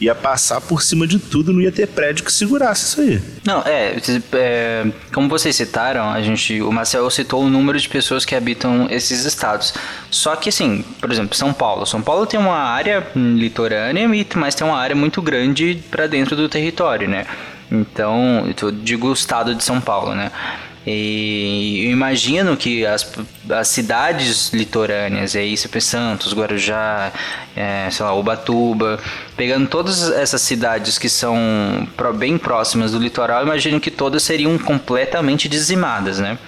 ia 0.00 0.14
passar 0.14 0.60
por 0.60 0.82
cima 0.82 1.06
de 1.06 1.18
tudo, 1.18 1.52
não 1.52 1.60
ia 1.60 1.72
ter 1.72 1.86
prédio 1.86 2.24
que 2.24 2.32
segurasse 2.32 2.84
isso 2.84 3.00
aí. 3.00 3.20
Não, 3.44 3.62
é, 3.62 3.96
é, 4.34 4.86
como 5.12 5.28
vocês 5.28 5.56
citaram, 5.56 6.10
a 6.10 6.20
gente, 6.20 6.60
o 6.60 6.70
Marcel 6.70 7.08
citou 7.10 7.44
o 7.44 7.48
número 7.50 7.78
de 7.78 7.88
pessoas 7.88 8.24
que 8.24 8.34
habitam 8.34 8.86
esses 8.90 9.24
estados. 9.24 9.72
Só 10.10 10.36
que 10.36 10.50
assim, 10.50 10.84
por 11.00 11.10
exemplo, 11.10 11.34
São 11.34 11.52
Paulo. 11.52 11.86
São 11.86 12.02
Paulo 12.02 12.26
tem 12.26 12.38
uma 12.38 12.56
área 12.56 13.06
litorânea, 13.14 14.08
mas 14.34 14.54
tem 14.54 14.66
uma 14.66 14.78
área 14.78 14.94
muito 14.94 15.22
grande 15.22 15.82
para 15.90 16.06
dentro 16.06 16.36
do 16.36 16.48
território, 16.48 17.08
né? 17.08 17.26
Então, 17.70 18.46
eu 18.62 18.70
digo 18.70 19.08
o 19.08 19.12
estado 19.12 19.54
de 19.54 19.64
São 19.64 19.80
Paulo, 19.80 20.14
né? 20.14 20.30
E 20.86 21.86
eu 21.86 21.90
imagino 21.90 22.56
que 22.56 22.86
as, 22.86 23.12
as 23.50 23.66
cidades 23.66 24.52
litorâneas, 24.52 25.34
e 25.34 25.38
aí 25.38 25.56
Santos, 25.80 26.32
Guarujá, 26.32 27.12
é, 27.56 27.88
sei 27.90 28.06
lá, 28.06 28.14
Ubatuba, 28.14 29.00
pegando 29.36 29.66
todas 29.66 30.10
essas 30.12 30.42
cidades 30.42 30.96
que 30.96 31.08
são 31.08 31.88
bem 32.16 32.38
próximas 32.38 32.92
do 32.92 33.00
litoral, 33.00 33.42
imagino 33.42 33.80
que 33.80 33.90
todas 33.90 34.22
seriam 34.22 34.56
completamente 34.58 35.48
dizimadas, 35.48 36.20
né? 36.20 36.38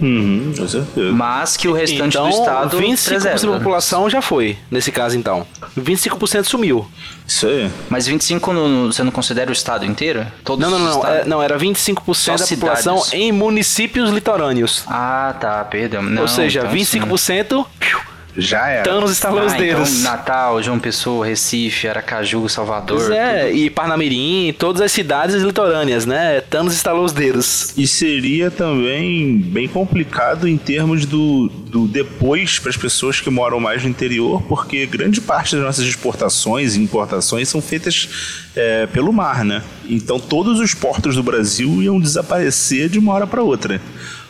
Uhum, 0.00 0.52
com 0.56 0.68
certeza. 0.68 1.12
Mas 1.12 1.56
que 1.56 1.66
o 1.68 1.72
restante 1.72 2.16
então, 2.16 2.28
do 2.28 2.34
estado 2.36 2.78
25% 2.78 3.12
da 3.14 3.30
preserva. 3.30 3.56
população 3.58 4.08
já 4.08 4.22
foi, 4.22 4.56
nesse 4.70 4.92
caso 4.92 5.16
então. 5.16 5.46
25% 5.78 6.44
sumiu. 6.44 6.86
Isso 7.26 7.46
aí. 7.46 7.70
Mas 7.90 8.06
25 8.06 8.52
no, 8.52 8.68
no- 8.68 8.92
você 8.92 9.02
não 9.02 9.10
considera 9.10 9.50
o 9.50 9.52
estado 9.52 9.84
inteiro? 9.84 10.26
Todos 10.44 10.62
Não, 10.62 10.70
não, 10.78 10.84
não. 10.84 10.96
estados? 10.96 11.18
é- 11.20 11.24
não, 11.24 11.42
era 11.42 11.58
25% 11.58 12.14
Só 12.14 12.36
da 12.36 12.46
população 12.46 12.98
cidades. 12.98 13.12
em 13.14 13.32
municípios 13.32 14.10
litorâneos. 14.10 14.84
Ah, 14.86 15.34
tá, 15.40 15.64
perdão. 15.64 16.02
Não, 16.02 16.22
Ou 16.22 16.28
seja, 16.28 16.60
então, 16.60 16.72
25% 16.72 17.66
Já 18.40 18.68
era. 18.68 18.84
Thanos 18.84 19.10
estalou 19.10 19.44
os 19.44 19.52
Ah, 19.52 19.56
então 19.56 19.66
dedos. 19.66 20.02
Natal, 20.04 20.62
João 20.62 20.78
Pessoa, 20.78 21.26
Recife, 21.26 21.88
Aracaju, 21.88 22.48
Salvador. 22.48 22.98
Pois 22.98 23.10
é, 23.10 23.52
e 23.52 23.68
Parnamirim, 23.68 24.54
todas 24.56 24.80
as 24.80 24.92
cidades 24.92 25.42
litorâneas, 25.42 26.06
né? 26.06 26.40
Thanos 26.42 26.72
estalou 26.72 27.04
os 27.04 27.12
dedos. 27.12 27.72
E 27.76 27.86
seria 27.86 28.48
também 28.50 29.36
bem 29.38 29.66
complicado 29.66 30.46
em 30.46 30.56
termos 30.56 31.04
do, 31.04 31.48
do 31.48 31.88
depois 31.88 32.60
para 32.60 32.70
as 32.70 32.76
pessoas 32.76 33.20
que 33.20 33.28
moram 33.28 33.58
mais 33.58 33.82
no 33.82 33.88
interior, 33.88 34.40
porque 34.42 34.86
grande 34.86 35.20
parte 35.20 35.56
das 35.56 35.64
nossas 35.64 35.84
exportações 35.84 36.76
e 36.76 36.80
importações 36.80 37.48
são 37.48 37.60
feitas 37.60 38.08
é, 38.54 38.86
pelo 38.86 39.12
mar, 39.12 39.44
né? 39.44 39.62
Então 39.88 40.20
todos 40.20 40.60
os 40.60 40.74
portos 40.74 41.16
do 41.16 41.22
Brasil 41.24 41.82
iam 41.82 41.98
desaparecer 41.98 42.88
de 42.88 42.98
uma 43.00 43.12
hora 43.14 43.26
para 43.26 43.42
outra. 43.42 43.80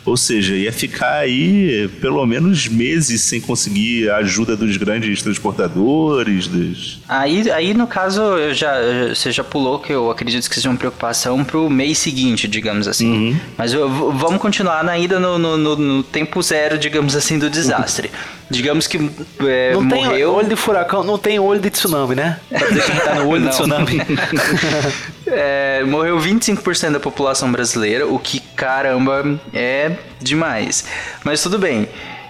Ou 0.05 0.15
seja, 0.17 0.55
ia 0.55 0.71
ficar 0.71 1.17
aí 1.19 1.87
pelo 2.01 2.25
menos 2.25 2.67
meses 2.67 3.21
sem 3.21 3.39
conseguir 3.41 4.09
a 4.09 4.17
ajuda 4.17 4.55
dos 4.55 4.75
grandes 4.77 5.21
transportadores, 5.21 6.47
dos... 6.47 6.99
Aí, 7.07 7.49
aí 7.51 7.73
no 7.73 7.85
caso, 7.85 8.21
eu 8.21 8.53
já, 8.53 8.73
você 9.13 9.31
já 9.31 9.43
pulou 9.43 9.77
que 9.79 9.91
eu 9.91 10.09
acredito 10.09 10.47
que 10.49 10.55
seja 10.55 10.69
uma 10.69 10.77
preocupação 10.77 11.43
pro 11.43 11.69
mês 11.69 11.97
seguinte, 11.97 12.47
digamos 12.47 12.87
assim. 12.87 13.37
Mas 13.57 13.73
eu- 13.73 13.89
vamos 14.13 14.41
continuar 14.41 14.83
na 14.83 14.97
ida 14.97 15.19
no, 15.19 15.37
no- 15.37 15.57
no- 15.57 15.75
no 15.75 16.03
tempo 16.03 16.41
zero, 16.41 16.77
digamos 16.77 17.15
assim, 17.15 17.37
do 17.37 17.49
desastre. 17.49 18.09
digamos 18.49 18.87
que 18.87 18.97
é, 19.41 19.73
Não 19.73 19.87
tem 19.87 20.05
morreu... 20.05 20.33
olho 20.33 20.47
de 20.49 20.55
furacão, 20.55 21.03
não 21.03 21.17
tem 21.17 21.39
olho 21.39 21.59
de 21.59 21.69
tsunami, 21.69 22.15
né? 22.15 22.39
Pra 22.49 22.67
dizer 22.67 22.83
que 22.83 22.99
tá 23.01 23.15
no 23.15 23.27
olho 23.27 23.43
de 23.43 23.49
tsunami. 23.49 23.99
É, 25.31 25.83
morreu 25.85 26.17
25% 26.17 26.91
da 26.93 26.99
população 26.99 27.51
brasileira, 27.51 28.07
o 28.07 28.17
que 28.17 28.39
caramba 28.55 29.39
é 29.53 29.91
demais. 30.19 30.85
Mas 31.23 31.41
tudo 31.43 31.59
bem. 31.59 31.87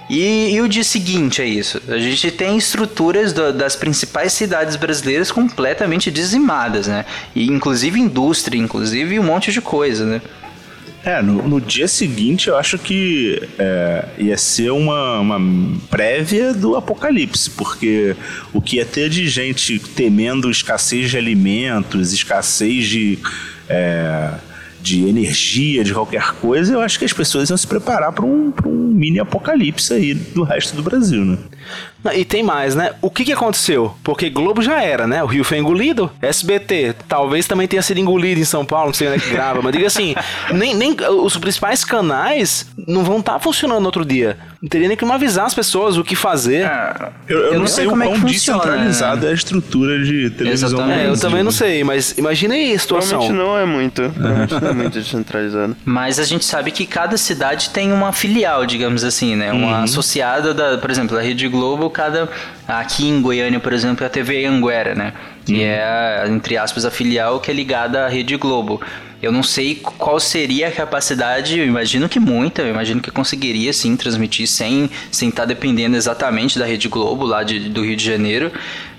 E, 0.09 0.53
e 0.55 0.61
o 0.61 0.67
dia 0.67 0.83
seguinte 0.83 1.41
é 1.41 1.45
isso. 1.45 1.81
A 1.88 1.97
gente 1.97 2.29
tem 2.31 2.57
estruturas 2.57 3.31
do- 3.31 3.53
das 3.53 3.75
principais 3.75 4.33
cidades 4.33 4.75
brasileiras 4.75 5.31
completamente 5.31 6.09
dizimadas, 6.11 6.88
né? 6.88 7.05
E 7.35 7.45
inclusive 7.47 7.99
indústria, 7.99 8.57
inclusive 8.57 9.17
um 9.19 9.23
monte 9.23 9.51
de 9.51 9.61
coisa, 9.61 10.03
né? 10.05 10.21
É, 11.03 11.21
no, 11.21 11.47
no 11.47 11.61
dia 11.61 11.87
seguinte 11.87 12.49
eu 12.49 12.57
acho 12.57 12.77
que 12.77 13.41
é, 13.57 14.05
ia 14.17 14.37
ser 14.37 14.71
uma, 14.71 15.19
uma 15.19 15.79
prévia 15.89 16.53
do 16.53 16.75
apocalipse, 16.75 17.49
porque 17.51 18.15
o 18.51 18.61
que 18.61 18.77
ia 18.77 18.85
ter 18.85 19.09
de 19.09 19.27
gente 19.27 19.79
temendo 19.79 20.51
escassez 20.51 21.09
de 21.09 21.17
alimentos, 21.17 22.11
escassez 22.11 22.85
de, 22.85 23.17
é, 23.69 24.33
de 24.81 25.07
energia, 25.07 25.85
de 25.85 25.93
qualquer 25.93 26.33
coisa, 26.33 26.73
eu 26.73 26.81
acho 26.81 26.99
que 26.99 27.05
as 27.05 27.13
pessoas 27.13 27.49
iam 27.49 27.57
se 27.57 27.67
preparar 27.67 28.11
para 28.11 28.25
um, 28.25 28.53
um 28.65 28.87
mini 28.93 29.19
apocalipse 29.19 29.93
aí 29.93 30.13
do 30.13 30.43
resto 30.43 30.75
do 30.75 30.83
Brasil, 30.83 31.23
né? 31.23 31.37
Não, 32.03 32.13
E 32.13 32.23
tem 32.23 32.43
mais, 32.43 32.75
né? 32.75 32.91
O 33.01 33.09
que 33.09 33.25
que 33.25 33.33
aconteceu? 33.33 33.95
Porque 34.03 34.29
Globo 34.29 34.61
já 34.61 34.81
era, 34.81 35.07
né? 35.07 35.23
O 35.23 35.27
Rio 35.27 35.43
foi 35.43 35.57
engolido. 35.57 36.11
SBT 36.21 36.95
talvez 37.07 37.47
também 37.47 37.67
tenha 37.67 37.81
sido 37.81 37.99
engolido 37.99 38.39
em 38.39 38.45
São 38.45 38.65
Paulo, 38.65 38.87
não 38.87 38.93
sei 38.93 39.07
onde 39.07 39.17
é 39.17 39.19
que 39.19 39.29
grava, 39.29 39.61
mas 39.61 39.71
diga 39.73 39.87
assim, 39.87 40.15
nem, 40.53 40.75
nem 40.75 40.95
os 41.23 41.37
principais 41.37 41.83
canais 41.83 42.67
não 42.87 43.03
vão 43.03 43.19
estar 43.19 43.39
funcionando 43.39 43.79
no 43.79 43.85
outro 43.85 44.05
dia. 44.05 44.37
Não 44.61 44.67
teria 44.67 44.87
nem 44.87 44.97
como 44.97 45.13
avisar 45.13 45.45
as 45.45 45.53
pessoas 45.53 45.97
o 45.97 46.03
que 46.03 46.15
fazer. 46.15 46.69
Eu, 47.27 47.53
eu 47.53 47.59
não, 47.59 47.67
sei, 47.67 47.87
o 47.87 47.91
como 47.91 48.03
é 48.03 48.07
quão 48.07 48.15
que 48.15 48.21
funciona, 48.21 48.59
descentralizada 48.59 49.21
né? 49.21 49.27
é 49.27 49.31
a 49.31 49.33
estrutura 49.33 50.03
de 50.03 50.29
televisão 50.31 50.69
Exatamente. 50.69 50.99
É, 50.99 51.09
eu 51.09 51.19
também 51.19 51.43
não 51.43 51.51
sei, 51.51 51.83
mas 51.83 52.17
imagina 52.17 52.53
aí 52.55 52.73
a 52.73 52.79
situação. 52.79 53.31
Não 53.31 53.57
é 53.57 53.65
muito. 53.65 54.01
Provavelmente 54.09 54.53
não 54.61 54.69
é 54.69 54.73
muito 54.73 54.99
descentralizado. 54.99 55.75
Mas 55.85 56.19
a 56.19 56.23
gente 56.23 56.45
sabe 56.45 56.71
que 56.71 56.85
cada 56.85 57.17
cidade 57.17 57.69
tem 57.69 57.91
uma 57.91 58.11
filial, 58.11 58.65
digamos 58.65 59.03
assim, 59.03 59.35
né? 59.35 59.51
Uma 59.51 59.83
associada, 59.83 60.53
da, 60.53 60.77
por 60.77 60.89
exemplo, 60.89 61.15
da 61.15 61.21
Rede 61.21 61.47
Globo, 61.47 61.88
cada. 61.89 62.29
Aqui 62.67 63.08
em 63.08 63.22
Goiânia, 63.22 63.60
por 63.60 63.74
exemplo, 63.74 64.03
é 64.03 64.08
a 64.08 64.10
TV 64.10 64.46
Anguera, 64.46 64.93
né? 64.96 65.13
Que 65.46 65.63
é, 65.63 66.25
entre 66.27 66.58
aspas, 66.58 66.86
a 66.86 66.91
filial 66.91 67.39
que 67.39 67.50
é 67.50 67.53
ligada 67.53 68.05
à 68.05 68.10
Rede 68.10 68.36
Globo. 68.38 68.81
Eu 69.22 69.34
não 69.34 69.43
sei 69.43 69.75
qual 69.75 70.17
seria 70.17 70.69
a 70.69 70.72
capacidade, 70.72 71.60
eu 71.60 71.65
imagino 71.65 72.08
que 72.08 72.22
muita, 72.22 72.62
eu 72.62 72.69
imagino 72.69 73.01
que 73.01 73.12
conseguiria 73.12 73.74
sim 73.74 73.98
transmitir 73.98 74.48
sem 74.48 74.86
estar 74.86 74.96
sem 75.12 75.29
tá 75.31 75.43
dependendo 75.43 75.98
exatamente 75.98 76.58
da 76.58 76.65
Rede 76.65 76.88
Globo 76.88 77.25
lá 77.25 77.43
de, 77.43 77.67
do 77.67 77.84
Rio 77.84 77.98
de 77.98 78.05
Janeiro. 78.05 78.50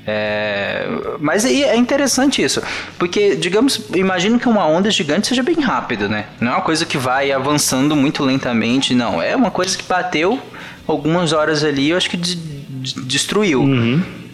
É, 0.06 0.86
mas 1.20 1.44
é 1.44 1.76
interessante 1.76 2.42
isso, 2.42 2.62
porque, 2.98 3.36
digamos, 3.36 3.80
imagino 3.94 4.38
que 4.38 4.48
uma 4.48 4.66
onda 4.66 4.90
gigante 4.90 5.26
seja 5.26 5.42
bem 5.42 5.60
rápido, 5.60 6.08
né? 6.08 6.26
Não 6.40 6.52
é 6.52 6.54
uma 6.56 6.62
coisa 6.62 6.84
que 6.84 6.98
vai 6.98 7.32
avançando 7.32 7.94
muito 7.94 8.24
lentamente, 8.24 8.94
não. 8.94 9.22
É 9.22 9.36
uma 9.36 9.50
coisa 9.50 9.76
que 9.76 9.84
bateu 9.84 10.38
algumas 10.86 11.32
horas 11.32 11.62
ali, 11.62 11.90
eu 11.90 11.96
acho 11.96 12.10
que 12.10 12.16
de- 12.16 12.59
destruiu. 12.80 13.62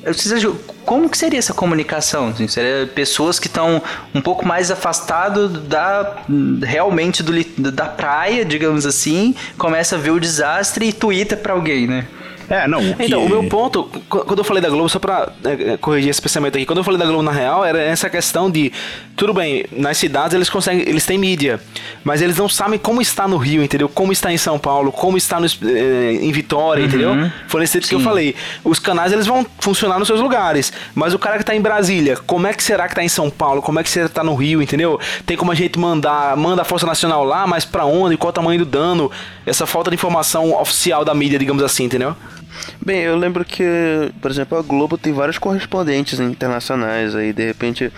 Vocês 0.07 0.33
acham- 0.33 0.57
como 0.85 1.09
que 1.11 1.19
seria 1.19 1.38
essa 1.38 1.53
comunicação? 1.53 2.29
assim? 2.29 2.47
Seria 2.47 2.87
pessoas 2.87 3.41
que 3.41 3.49
estão 3.49 3.83
um 4.15 4.21
pouco 4.21 4.47
mais 4.47 4.71
afastado 4.71 5.49
da 5.49 6.19
realmente 6.62 7.25
do, 7.25 7.33
da 7.73 7.87
praia, 7.87 8.45
digamos 8.45 8.87
assim, 8.87 9.35
começa 9.59 9.97
a 9.97 9.99
ver 9.99 10.11
o 10.12 10.21
desastre 10.21 10.87
e 10.88 10.93
tuita 10.93 11.37
pra 11.37 11.55
alguém, 11.55 11.88
né? 11.88 12.07
É, 12.49 12.67
não, 12.69 12.81
que... 12.95 13.05
Então, 13.05 13.25
o 13.25 13.29
meu 13.29 13.43
ponto, 13.45 13.85
qu- 14.09 14.25
quando 14.25 14.38
eu 14.38 14.45
falei 14.45 14.62
da 14.62 14.69
Globo, 14.69 14.88
só 14.88 14.99
pra 14.99 15.33
é, 15.45 15.76
corrigir 15.76 16.11
esse 16.11 16.23
pensamento 16.23 16.57
aqui, 16.57 16.65
quando 16.65 16.79
eu 16.79 16.85
falei 16.85 16.99
da 16.99 17.05
Globo 17.07 17.23
na 17.23 17.33
real, 17.33 17.65
era 17.65 17.81
essa 17.81 18.09
questão 18.09 18.50
de, 18.50 18.73
tudo 19.17 19.35
bem, 19.35 19.65
nas 19.73 19.99
cidades 19.99 20.35
eles 20.35 20.49
conseguem, 20.49 20.88
eles 20.88 21.05
têm 21.05 21.19
mídia, 21.19 21.61
mas 22.05 22.23
eles 22.23 22.37
não 22.37 22.49
sabem 22.49 22.79
como 22.79 23.00
está 23.03 23.26
no 23.26 23.37
Rio, 23.37 23.62
entendeu? 23.62 23.88
Como 23.88 24.12
está 24.12 24.33
em 24.33 24.37
São 24.38 24.59
Paulo, 24.59 24.93
como 24.93 25.17
está 25.17 25.41
no, 25.41 25.47
é, 25.47 26.12
em 26.23 26.31
Vitória, 26.33 26.85
entendeu? 26.85 27.15
Foi 27.49 27.61
nesse 27.61 27.73
sentido 27.75 27.88
que 27.88 27.95
eu 27.97 28.00
falei. 28.00 28.35
Os 28.65 28.79
canais 28.79 29.12
eles 29.12 29.26
vão 29.26 29.45
funcionar 29.59 29.99
nos 29.99 30.07
seus 30.07 30.21
lugares, 30.21 30.73
mas 30.95 31.15
o 31.15 31.19
cara 31.19 31.38
que 31.38 31.45
tá 31.45 31.55
em 31.55 31.61
Brasília, 31.61 32.17
como 32.26 32.47
é 32.47 32.53
que 32.53 32.62
será 32.62 32.87
que 32.88 32.95
tá 32.95 33.03
em 33.03 33.09
São 33.09 33.29
Paulo? 33.31 33.61
Como 33.62 33.81
é 33.81 33.83
que 33.83 33.91
será 33.91 34.09
que 34.09 34.15
tá 34.15 34.23
no 34.23 34.35
Rio, 34.35 34.62
entendeu? 34.62 35.00
Tem 35.25 35.37
como 35.37 35.50
a 35.50 35.55
gente 35.55 35.79
mandar, 35.79 36.37
manda 36.37 36.62
a 36.62 36.65
Força 36.65 36.87
Nacional 36.87 37.25
lá, 37.25 37.47
mas 37.47 37.65
pra 37.65 37.85
onde? 37.85 38.17
Qual 38.17 38.31
o 38.31 38.33
tamanho 38.33 38.61
do 38.61 38.67
dano? 38.67 39.11
Essa 39.45 39.67
falta 39.67 39.91
de 39.91 39.95
informação 39.97 40.53
oficial 40.61 41.05
da 41.05 41.15
mídia, 41.15 41.38
digamos 41.38 41.62
assim, 41.62 41.85
entendeu? 41.85 42.15
Bem, 42.85 43.01
eu 43.01 43.17
lembro 43.17 43.45
que, 43.45 43.65
por 44.21 44.31
exemplo, 44.31 44.57
a 44.59 44.63
Globo 44.63 44.97
tem 44.99 45.13
vários 45.13 45.39
correspondentes 45.39 46.21
internacionais 46.21 47.15
aí, 47.15 47.33
de 47.33 47.45
repente 47.45 47.93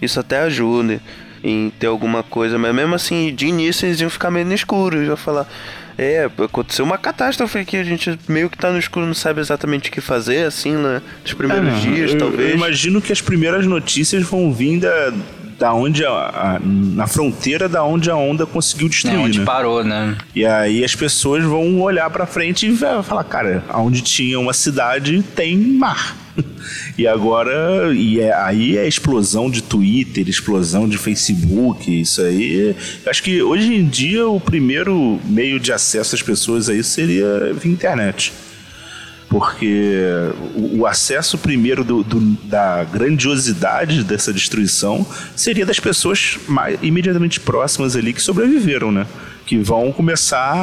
isso 0.00 0.20
até 0.20 0.40
ajuda 0.40 1.00
em 1.42 1.70
ter 1.78 1.86
alguma 1.86 2.22
coisa, 2.22 2.58
mas 2.58 2.74
mesmo 2.74 2.94
assim, 2.94 3.34
de 3.34 3.46
início 3.46 3.86
eles 3.86 4.00
iam 4.00 4.10
ficar 4.10 4.30
meio 4.30 4.44
no 4.46 4.54
escuro, 4.54 5.04
já 5.04 5.16
falar, 5.16 5.48
é, 5.96 6.28
aconteceu 6.44 6.84
uma 6.84 6.98
catástrofe 6.98 7.64
que 7.64 7.76
a 7.76 7.84
gente 7.84 8.18
meio 8.28 8.48
que 8.50 8.58
tá 8.58 8.70
no 8.70 8.78
escuro, 8.78 9.06
não 9.06 9.14
sabe 9.14 9.40
exatamente 9.40 9.88
o 9.88 9.92
que 9.92 10.00
fazer, 10.00 10.46
assim, 10.46 10.72
né, 10.72 11.00
nos 11.22 11.32
primeiros 11.34 11.68
É, 11.68 11.80
dias, 11.80 12.12
eu, 12.12 12.18
talvez. 12.18 12.50
Eu 12.50 12.56
imagino 12.56 13.00
que 13.00 13.12
as 13.12 13.20
primeiras 13.20 13.66
notícias 13.66 14.22
vão 14.24 14.52
vir 14.52 14.80
da, 14.80 15.12
da 15.58 15.74
onde 15.74 16.04
a, 16.04 16.10
a- 16.10 16.60
na 16.62 17.06
fronteira 17.06 17.68
da 17.68 17.82
onde 17.84 18.10
a 18.10 18.16
onda 18.16 18.46
conseguiu 18.46 18.86
É, 18.86 18.90
destruir, 18.90 19.18
onde 19.18 19.38
né? 19.40 19.44
parou, 19.44 19.82
né? 19.84 20.16
E 20.34 20.44
aí 20.46 20.84
as 20.84 20.94
pessoas 20.94 21.42
vão 21.44 21.80
olhar 21.80 22.08
pra 22.10 22.26
frente 22.26 22.66
e 22.66 22.70
vai 22.70 23.02
falar, 23.02 23.24
cara, 23.24 23.64
onde 23.74 24.00
tinha 24.02 24.38
uma 24.38 24.52
cidade 24.52 25.22
tem 25.34 25.56
mar. 25.56 26.16
E 26.96 27.06
agora, 27.06 27.92
e 27.94 28.20
é, 28.20 28.32
aí 28.34 28.76
é 28.76 28.86
explosão 28.86 29.48
de 29.50 29.62
Twitter, 29.62 30.28
explosão 30.28 30.88
de 30.88 30.98
Facebook, 30.98 32.00
isso 32.00 32.20
aí. 32.20 32.74
Acho 33.06 33.22
que 33.22 33.40
hoje 33.40 33.72
em 33.74 33.84
dia 33.86 34.26
o 34.28 34.40
primeiro 34.40 35.18
meio 35.24 35.58
de 35.60 35.72
acesso 35.72 36.14
às 36.14 36.22
pessoas 36.22 36.68
aí 36.68 36.82
seria 36.84 37.52
via 37.54 37.72
internet. 37.72 38.32
Porque 39.28 40.04
o, 40.54 40.80
o 40.80 40.86
acesso 40.86 41.36
primeiro 41.36 41.84
do- 41.84 42.02
do- 42.02 42.20
da 42.44 42.82
grandiosidade 42.84 44.02
dessa 44.02 44.32
destruição 44.32 45.06
seria 45.36 45.66
das 45.66 45.78
pessoas 45.78 46.38
mais, 46.48 46.78
imediatamente 46.82 47.38
próximas 47.38 47.94
ali 47.94 48.12
que 48.12 48.22
sobreviveram, 48.22 48.90
né? 48.90 49.06
Que 49.44 49.58
vão 49.58 49.92
começar 49.92 50.54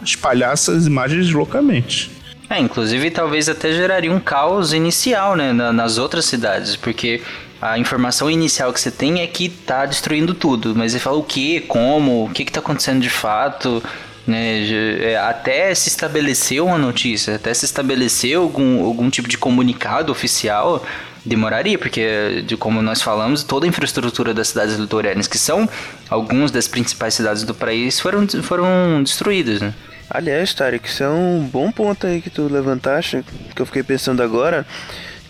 a 0.00 0.04
espalhar 0.04 0.52
essas 0.52 0.86
imagens 0.86 1.30
loucamente. 1.32 2.10
É, 2.48 2.58
inclusive 2.60 3.10
talvez 3.10 3.48
até 3.48 3.72
geraria 3.72 4.12
um 4.12 4.20
caos 4.20 4.72
inicial, 4.72 5.34
né, 5.34 5.52
na- 5.52 5.72
nas 5.72 5.96
outras 5.98 6.24
cidades, 6.26 6.76
porque 6.76 7.22
a 7.60 7.78
informação 7.78 8.30
inicial 8.30 8.72
que 8.72 8.80
você 8.80 8.90
tem 8.90 9.20
é 9.22 9.26
que 9.26 9.48
tá 9.48 9.86
destruindo 9.86 10.34
tudo, 10.34 10.74
mas 10.76 10.92
você 10.92 10.98
fala 10.98 11.16
o 11.16 11.22
que, 11.22 11.60
como, 11.60 12.24
o 12.26 12.30
que 12.30 12.44
que 12.44 12.52
tá 12.52 12.60
acontecendo 12.60 13.00
de 13.00 13.08
fato, 13.08 13.82
né, 14.26 14.62
é, 15.00 15.16
até 15.16 15.74
se 15.74 15.88
estabeleceu 15.88 16.66
uma 16.66 16.78
notícia, 16.78 17.36
até 17.36 17.52
se 17.52 17.64
estabeleceu 17.64 18.42
algum, 18.42 18.84
algum 18.84 19.10
tipo 19.10 19.28
de 19.28 19.36
comunicado 19.36 20.12
oficial, 20.12 20.84
demoraria, 21.24 21.78
porque 21.78 22.42
de 22.46 22.56
como 22.56 22.82
nós 22.82 23.02
falamos, 23.02 23.42
toda 23.42 23.66
a 23.66 23.68
infraestrutura 23.68 24.34
das 24.34 24.48
cidades 24.48 24.76
litorâneas, 24.76 25.26
que 25.26 25.38
são 25.38 25.68
algumas 26.08 26.50
das 26.50 26.66
principais 26.66 27.14
cidades 27.14 27.44
do 27.44 27.54
país, 27.54 28.00
foram, 28.00 28.26
foram 28.42 29.02
destruídas, 29.02 29.60
né. 29.60 29.74
Aliás, 30.10 30.52
Tarek, 30.52 30.86
isso 30.86 31.02
é 31.02 31.08
um 31.08 31.40
bom 31.40 31.72
ponto 31.72 32.06
aí 32.06 32.20
que 32.20 32.28
tu 32.28 32.46
levantaste, 32.46 33.24
que 33.54 33.62
eu 33.62 33.66
fiquei 33.66 33.82
pensando 33.82 34.22
agora, 34.22 34.66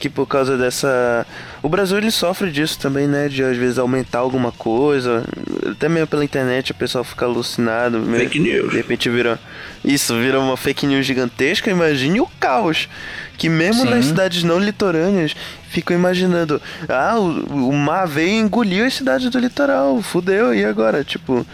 que 0.02 0.10
por 0.10 0.26
causa 0.26 0.58
dessa... 0.58 1.24
O 1.62 1.68
Brasil, 1.68 1.96
ele 1.96 2.10
sofre 2.10 2.50
disso 2.50 2.76
também, 2.76 3.06
né, 3.06 3.28
de 3.28 3.40
às 3.44 3.56
vezes 3.56 3.78
aumentar 3.78 4.18
alguma 4.18 4.50
coisa, 4.50 5.24
até 5.70 5.88
mesmo 5.88 6.08
pela 6.08 6.24
internet 6.24 6.72
o 6.72 6.74
pessoal 6.74 7.04
fica 7.04 7.24
alucinado. 7.24 8.00
meio- 8.00 8.24
Fake 8.24 8.40
news. 8.40 8.70
De 8.70 8.76
repente 8.78 9.08
vira... 9.08 9.38
Isso, 9.84 10.12
vira 10.18 10.40
uma 10.40 10.56
fake 10.56 10.88
news 10.88 11.06
gigantesca, 11.06 11.70
imagine 11.70 12.20
o 12.20 12.26
caos, 12.40 12.88
que 13.38 13.48
mesmo 13.48 13.82
Sim. 13.82 13.90
nas 13.90 14.06
cidades 14.06 14.42
não 14.42 14.58
litorâneas, 14.58 15.36
ficam 15.70 15.96
imaginando, 15.96 16.60
ah, 16.88 17.16
o, 17.20 17.68
o 17.68 17.72
mar 17.72 18.08
veio 18.08 18.30
e 18.30 18.38
engoliu 18.40 18.84
as 18.84 18.94
cidades 18.94 19.30
do 19.30 19.38
litoral, 19.38 20.02
fudeu, 20.02 20.52
e 20.52 20.64
agora? 20.64 21.04
Tipo... 21.04 21.46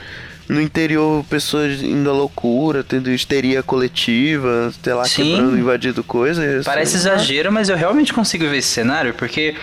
No 0.49 0.63
interior, 0.63 1.23
pessoas 1.29 1.83
indo 1.83 2.09
à 2.09 2.13
loucura, 2.13 2.83
tendo 2.83 3.11
histeria 3.11 3.63
coletiva, 3.63 4.73
sei 4.83 4.95
lá, 4.95 5.05
Sim. 5.05 5.33
quebrando, 5.33 5.59
invadindo 5.59 6.03
coisas. 6.03 6.65
Parece 6.65 6.97
exagero, 6.97 7.53
mas 7.53 7.69
eu 7.69 7.77
realmente 7.77 8.15
consigo 8.15 8.49
ver 8.49 8.57
esse 8.57 8.69
cenário, 8.69 9.13
porque 9.13 9.55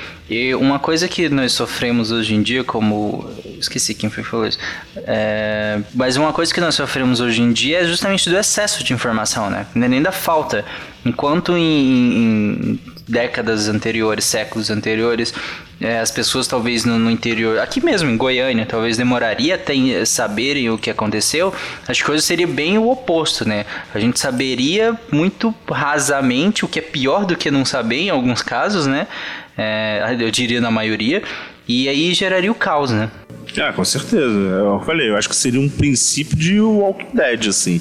uma 0.60 0.78
coisa 0.78 1.08
que 1.08 1.28
nós 1.28 1.54
sofremos 1.54 2.12
hoje 2.12 2.36
em 2.36 2.42
dia, 2.42 2.64
como. 2.64 3.28
Esqueci 3.60 3.96
quem 3.96 4.10
foi 4.12 4.24
que 4.24 4.30
falou 4.30 4.48
isso. 4.48 4.60
É, 4.98 5.80
mas 5.94 6.18
uma 6.18 6.32
coisa 6.32 6.54
que 6.54 6.62
nós 6.62 6.76
sofremos 6.76 7.20
hoje 7.20 7.42
em 7.42 7.52
dia 7.52 7.80
é 7.80 7.86
justamente 7.86 8.30
do 8.30 8.38
excesso 8.38 8.84
de 8.84 8.94
informação, 8.94 9.50
né? 9.50 9.66
É 9.76 9.88
nem 9.88 10.02
da 10.02 10.12
falta. 10.12 10.64
Enquanto 11.04 11.56
em, 11.58 12.74
em 12.74 12.80
décadas 13.08 13.68
anteriores, 13.68 14.26
séculos 14.26 14.70
anteriores, 14.70 15.34
é, 15.80 16.00
as 16.00 16.10
pessoas 16.10 16.48
talvez 16.48 16.86
no, 16.86 16.98
no 16.98 17.12
interior, 17.12 17.60
aqui 17.60 17.84
mesmo 17.84 18.10
em 18.10 18.18
Goiânia, 18.18 18.66
talvez 18.66 18.98
demoraria 18.98 19.56
até 19.56 19.74
em- 19.76 20.06
saberem 20.06 20.70
o 20.70 20.78
que 20.78 20.90
aconteceu, 20.90 21.54
as 21.88 22.02
coisas 22.02 22.26
seria 22.26 22.48
bem 22.48 22.78
o 22.78 22.90
oposto, 22.90 23.48
né? 23.48 23.66
A 23.94 24.00
gente 24.00 24.20
saberia 24.20 24.98
muito 25.12 25.54
rasamente, 25.70 26.66
o 26.66 26.68
que 26.68 26.80
é 26.80 26.82
pior 26.82 27.26
do 27.26 27.36
que 27.36 27.52
não 27.52 27.66
saber 27.66 27.98
em 27.98 28.10
alguns 28.10 28.42
casos, 28.42 28.88
né? 28.88 29.08
É, 29.58 30.16
eu 30.20 30.32
diria 30.32 30.60
na 30.60 30.72
maioria, 30.72 31.22
e 31.68 31.88
aí 31.90 32.14
geraria 32.14 32.52
o 32.52 32.56
caos, 32.56 32.92
né? 32.92 33.10
Ah, 33.58 33.72
com 33.74 33.86
certeza. 33.86 34.26
Eu 34.26 34.82
falei, 34.86 35.10
eu 35.10 35.16
acho 35.16 35.30
que 35.30 35.36
seria 35.36 35.60
um 35.60 35.70
princípio 35.70 36.36
de 36.36 36.60
Walking 36.60 37.16
Dead, 37.16 37.48
assim. 37.48 37.80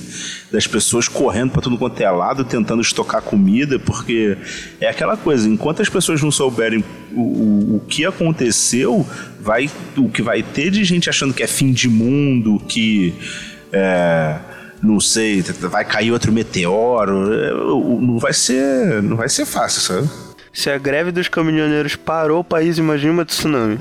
Das 0.53 0.67
pessoas 0.67 1.09
correndo 1.09 1.53
pra 1.53 1.61
tudo 1.63 1.77
quanto 1.77 2.01
é 2.01 2.11
lado, 2.11 2.45
tentando 2.45 2.81
estocar 2.81 3.23
comida, 3.23 3.79
porque 3.79 4.37
é 4.81 4.89
aquela 4.89 5.17
coisa, 5.17 5.49
enquanto 5.49 5.83
as 5.83 5.89
pessoas 5.89 6.23
não 6.23 6.31
souberem 6.31 6.85
o, 7.13 7.21
o, 7.21 7.77
o 7.77 7.81
que 7.81 8.05
aconteceu, 8.05 9.07
vai, 9.41 9.69
o 9.97 10.09
que 10.09 10.23
vai 10.23 10.43
ter 10.43 10.71
de 10.71 10.85
gente 10.85 11.09
achando 11.11 11.35
que 11.35 11.43
é 11.43 11.47
fim 11.47 11.73
de 11.73 11.89
mundo, 11.89 12.61
que. 12.69 13.15
É, 13.73 14.37
não 14.83 15.01
sei, 15.01 15.43
vai 15.43 15.85
cair 15.85 16.13
outro 16.13 16.31
meteoro. 16.31 17.33
é, 17.33 17.51
Não 17.51 18.19
vai 18.19 18.33
ser. 18.33 19.03
Não 19.03 19.17
vai 19.17 19.29
ser 19.29 19.47
fácil, 19.47 19.81
sabe? 19.81 20.09
Se 20.55 20.71
a 20.71 20.79
greve 20.79 21.11
dos 21.11 21.27
caminhoneiros 21.27 21.97
parou 21.97 22.41
o 22.41 22.45
país, 22.45 22.79
imagina 22.79 23.13
uma 23.13 23.25
tsunami. 23.25 23.77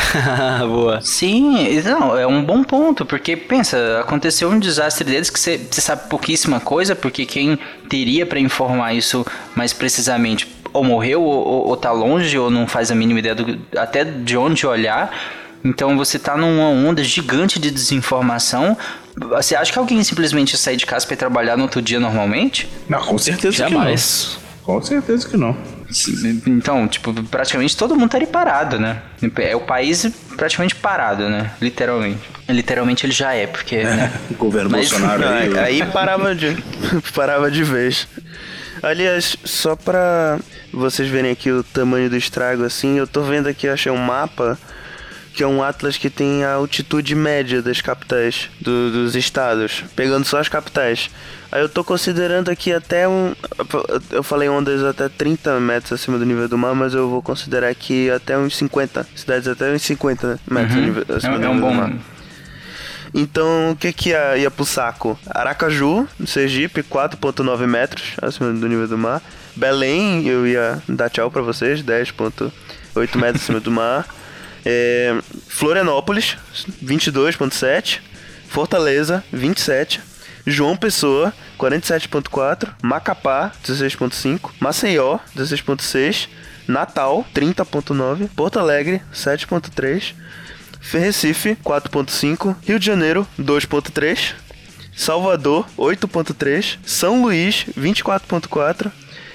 Boa. 0.66 1.02
Sim, 1.02 1.80
não, 1.82 2.18
é 2.18 2.26
um 2.26 2.42
bom 2.42 2.64
ponto, 2.64 3.04
porque 3.04 3.36
pensa, 3.36 4.00
aconteceu 4.00 4.48
um 4.48 4.58
desastre 4.58 5.04
deles 5.04 5.28
que 5.28 5.38
você 5.38 5.60
sabe 5.70 6.08
pouquíssima 6.08 6.60
coisa, 6.60 6.96
porque 6.96 7.26
quem 7.26 7.58
teria 7.90 8.24
pra 8.24 8.40
informar 8.40 8.94
isso 8.94 9.24
mais 9.54 9.74
precisamente 9.74 10.48
ou 10.72 10.82
morreu, 10.82 11.22
ou, 11.22 11.46
ou, 11.46 11.66
ou 11.68 11.76
tá 11.76 11.92
longe, 11.92 12.38
ou 12.38 12.50
não 12.50 12.66
faz 12.66 12.90
a 12.90 12.94
mínima 12.94 13.18
ideia 13.18 13.34
do, 13.34 13.58
até 13.76 14.02
de 14.02 14.36
onde 14.36 14.66
olhar. 14.66 15.14
Então 15.62 15.96
você 15.96 16.18
tá 16.18 16.36
numa 16.36 16.68
onda 16.68 17.04
gigante 17.04 17.58
de 17.58 17.70
desinformação. 17.70 18.76
Você 19.16 19.54
acha 19.54 19.72
que 19.72 19.78
alguém 19.78 20.02
simplesmente 20.02 20.52
ia 20.52 20.58
sair 20.58 20.76
de 20.76 20.86
casa 20.86 21.04
pra 21.06 21.14
ir 21.14 21.18
trabalhar 21.18 21.56
no 21.56 21.64
outro 21.64 21.82
dia 21.82 22.00
normalmente? 22.00 22.68
Não, 22.88 23.00
com 23.00 23.18
certeza 23.18 23.56
Jamais. 23.56 24.38
que 24.38 24.48
não. 24.70 24.74
Com 24.76 24.82
certeza 24.82 25.28
que 25.28 25.36
não. 25.36 25.56
Então, 26.46 26.86
tipo, 26.86 27.12
praticamente 27.24 27.76
todo 27.76 27.94
mundo 27.94 28.06
estaria 28.06 28.26
parado, 28.26 28.78
né? 28.78 29.02
É 29.38 29.56
o 29.56 29.60
país 29.60 30.06
praticamente 30.36 30.74
parado, 30.74 31.28
né? 31.28 31.50
Literalmente. 31.60 32.20
Literalmente 32.48 33.06
ele 33.06 33.12
já 33.12 33.32
é, 33.32 33.46
porque. 33.46 33.82
né? 33.82 34.12
O 34.30 34.34
governo 34.34 34.70
Mas- 34.70 34.90
Bolsonaro 34.90 35.26
aí. 35.26 35.58
Aí, 35.58 35.82
aí 35.82 35.86
parava 35.90 36.34
de 36.34 36.56
parava 37.14 37.50
de 37.50 37.62
vez. 37.64 38.06
Aliás, 38.82 39.36
só 39.44 39.74
pra 39.74 40.38
vocês 40.72 41.08
verem 41.08 41.32
aqui 41.32 41.50
o 41.50 41.64
tamanho 41.64 42.08
do 42.08 42.16
estrago 42.16 42.62
assim, 42.64 42.96
eu 42.98 43.06
tô 43.06 43.22
vendo 43.22 43.48
aqui, 43.48 43.66
achei 43.68 43.90
um 43.90 43.96
mapa 43.96 44.56
que 45.38 45.44
é 45.44 45.46
um 45.46 45.62
atlas 45.62 45.96
que 45.96 46.10
tem 46.10 46.42
a 46.42 46.54
altitude 46.54 47.14
média 47.14 47.62
das 47.62 47.80
capitais 47.80 48.50
do- 48.60 48.90
dos 48.90 49.14
estados, 49.14 49.84
pegando 49.94 50.24
só 50.24 50.38
as 50.40 50.48
capitais. 50.48 51.08
Aí 51.52 51.60
eu 51.62 51.68
tô 51.68 51.84
considerando 51.84 52.50
aqui 52.50 52.72
até 52.72 53.06
um. 53.06 53.36
Eu 54.10 54.24
falei 54.24 54.48
ondas 54.48 54.82
até 54.82 55.08
30 55.08 55.60
metros 55.60 55.92
acima 55.92 56.18
do 56.18 56.26
nível 56.26 56.48
do 56.48 56.58
mar, 56.58 56.74
mas 56.74 56.92
eu 56.92 57.08
vou 57.08 57.22
considerar 57.22 57.68
aqui 57.68 58.10
até 58.10 58.36
uns 58.36 58.56
50. 58.56 59.06
Cidades 59.14 59.46
até 59.46 59.72
uns 59.72 59.82
50 59.82 60.40
metros 60.50 60.74
Uhum. 60.74 60.82
nível- 60.82 61.04
É, 61.08 61.12
acima 61.14 61.38
do 61.38 61.44
é 61.46 61.48
um 61.48 61.54
nível 61.54 61.68
do 61.70 61.74
mar. 61.76 61.90
bom. 61.90 61.98
Então, 63.14 63.70
o 63.70 63.76
que 63.76 63.92
que 63.92 64.08
ia, 64.10 64.36
ia 64.38 64.50
pro 64.50 64.64
saco? 64.66 65.16
Aracaju, 65.30 66.06
no 66.18 66.26
Sergipe, 66.26 66.82
4.9 66.82 67.64
metros 67.66 68.16
acima 68.20 68.52
do 68.52 68.68
nível 68.68 68.88
do 68.88 68.98
mar. 68.98 69.22
Belém, 69.54 70.26
eu 70.26 70.44
ia 70.46 70.82
dar 70.88 71.08
tchau 71.08 71.30
pra 71.30 71.42
vocês, 71.42 71.80
10.8 71.80 73.16
metros 73.18 73.44
acima 73.44 73.60
do 73.60 73.70
mar. 73.70 74.04
É, 74.64 75.16
Florianópolis, 75.48 76.36
22.7. 76.84 78.00
Fortaleza, 78.48 79.22
27. 79.32 80.00
João 80.46 80.76
Pessoa, 80.76 81.32
47.4. 81.58 82.70
Macapá, 82.82 83.52
16.5. 83.64 84.50
Maceió, 84.60 85.18
16.6. 85.36 86.28
Natal, 86.66 87.24
30.9. 87.34 88.28
Porto 88.34 88.58
Alegre, 88.58 89.02
7.3. 89.12 90.14
Recife, 90.80 91.56
4.5. 91.56 92.56
Rio 92.66 92.78
de 92.78 92.86
Janeiro, 92.86 93.26
2.3. 93.38 94.34
Salvador, 94.96 95.66
8.3. 95.76 96.78
São 96.84 97.22
Luís, 97.22 97.66
24.4. 97.78 98.90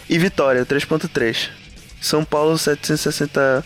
E 0.09 0.17
Vitória, 0.17 0.65
3.3. 0.65 1.49
São 2.01 2.25
Paulo, 2.25 2.57
760 2.57 3.63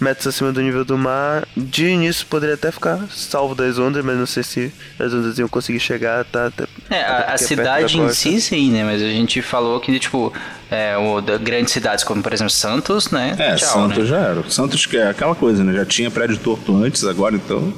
metros 0.00 0.26
acima 0.26 0.52
do 0.52 0.60
nível 0.60 0.84
do 0.84 0.96
mar. 0.98 1.46
De 1.56 1.86
início 1.86 2.26
poderia 2.26 2.54
até 2.54 2.70
ficar 2.70 3.00
salvo 3.10 3.54
das 3.54 3.78
ondas, 3.78 4.04
mas 4.04 4.16
não 4.16 4.26
sei 4.26 4.42
se 4.42 4.72
as 4.98 5.12
ondas 5.12 5.38
iam 5.38 5.48
conseguir 5.48 5.80
chegar, 5.80 6.24
tá? 6.24 6.46
Até, 6.46 6.64
É, 6.90 7.02
a, 7.02 7.18
até 7.18 7.32
a 7.34 7.38
cidade 7.38 7.96
da 7.96 8.04
em 8.04 8.08
si, 8.10 8.40
sim, 8.40 8.70
né? 8.70 8.84
Mas 8.84 9.00
a 9.02 9.06
gente 9.08 9.40
falou 9.42 9.78
que, 9.80 9.98
tipo, 9.98 10.32
é, 10.70 10.96
o, 10.96 11.20
da, 11.20 11.36
grandes 11.38 11.72
cidades 11.72 12.04
como, 12.04 12.22
por 12.22 12.32
exemplo, 12.32 12.50
Santos, 12.52 13.10
né? 13.10 13.34
É, 13.38 13.54
Tchau, 13.56 13.68
Santos 13.68 13.98
né? 13.98 14.06
já 14.06 14.18
era. 14.18 14.50
Santos 14.50 14.86
que 14.86 14.96
é 14.96 15.08
aquela 15.08 15.34
coisa, 15.34 15.62
né? 15.64 15.72
Já 15.72 15.84
tinha 15.84 16.10
prédio 16.10 16.36
torto 16.38 16.76
antes, 16.76 17.04
agora 17.04 17.34
então 17.36 17.72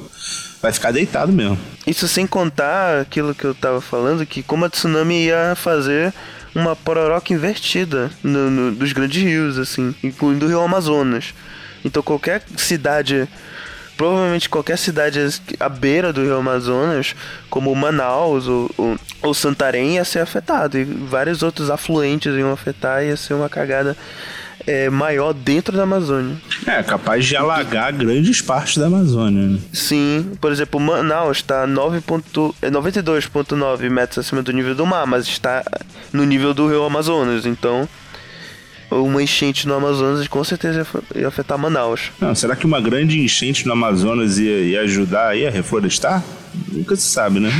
vai 0.61 0.71
ficar 0.71 0.91
deitado 0.91 1.31
mesmo. 1.31 1.57
Isso 1.85 2.07
sem 2.07 2.25
contar 2.27 3.01
aquilo 3.01 3.33
que 3.35 3.45
eu 3.45 3.53
tava 3.53 3.79
falando, 3.79 4.25
que 4.25 4.41
como 4.43 4.65
a 4.65 4.69
tsunami 4.69 5.25
ia 5.25 5.53
fazer 5.55 6.13
uma 6.55 6.75
pororoca 6.75 7.31
invertida 7.31 8.09
no- 8.23 8.49
no- 8.49 8.71
dos 8.71 8.91
grandes 8.91 9.21
rios, 9.21 9.57
assim, 9.59 9.93
incluindo 10.03 10.45
o 10.45 10.49
rio 10.49 10.59
Amazonas. 10.61 11.33
Então 11.85 12.01
qualquer 12.03 12.41
cidade, 12.57 13.27
provavelmente 13.95 14.49
qualquer 14.49 14.77
cidade 14.77 15.19
à 15.59 15.69
beira 15.69 16.11
do 16.13 16.21
rio 16.21 16.37
Amazonas, 16.37 17.15
como 17.49 17.73
Manaus 17.75 18.47
ou, 18.47 18.69
ou, 18.77 18.97
ou 19.21 19.33
Santarém, 19.33 19.95
ia 19.95 20.05
ser 20.05 20.19
afetado. 20.19 20.77
E 20.77 20.83
vários 20.83 21.41
outros 21.43 21.69
afluentes 21.69 22.33
iam 22.35 22.51
afetar, 22.51 23.03
ia 23.03 23.15
ser 23.17 23.33
uma 23.33 23.49
cagada 23.49 23.95
é, 24.65 24.89
maior 24.89 25.33
dentro 25.33 25.75
da 25.77 25.83
Amazônia. 25.83 26.35
É, 26.65 26.83
capaz 26.83 27.25
de 27.25 27.35
alagar 27.37 27.93
grandes 27.93 28.41
partes 28.41 28.77
da 28.77 28.87
Amazônia. 28.87 29.43
Né? 29.47 29.59
Sim, 29.71 30.31
por 30.41 30.51
exemplo, 30.51 30.79
Manaus 30.79 31.37
está 31.37 31.65
9 31.65 32.01
ponto- 32.01 32.53
é 32.61 32.69
92,9 32.69 33.89
metros 33.89 34.25
acima 34.25 34.41
do 34.41 34.51
nível 34.51 34.75
do 34.75 34.85
mar, 34.85 35.05
mas 35.07 35.25
está 35.25 35.63
no 36.11 36.25
nível 36.25 36.53
do 36.53 36.67
rio 36.67 36.83
Amazonas. 36.83 37.45
Então, 37.45 37.87
uma 38.89 39.21
enchente 39.21 39.67
no 39.67 39.73
Amazonas 39.73 40.27
com 40.27 40.43
certeza 40.43 40.85
ia 41.15 41.27
afetar 41.27 41.57
Manaus. 41.57 42.11
Não, 42.19 42.33
será 42.33 42.55
que 42.55 42.65
uma 42.65 42.79
grande 42.79 43.19
enchente 43.19 43.65
no 43.65 43.73
Amazonas 43.73 44.37
ia, 44.37 44.59
ia 44.59 44.81
ajudar 44.81 45.29
aí 45.29 45.45
a 45.45 45.49
reflorestar? 45.49 46.23
Nunca 46.71 46.95
se 46.95 47.03
sabe, 47.03 47.39
né? 47.39 47.51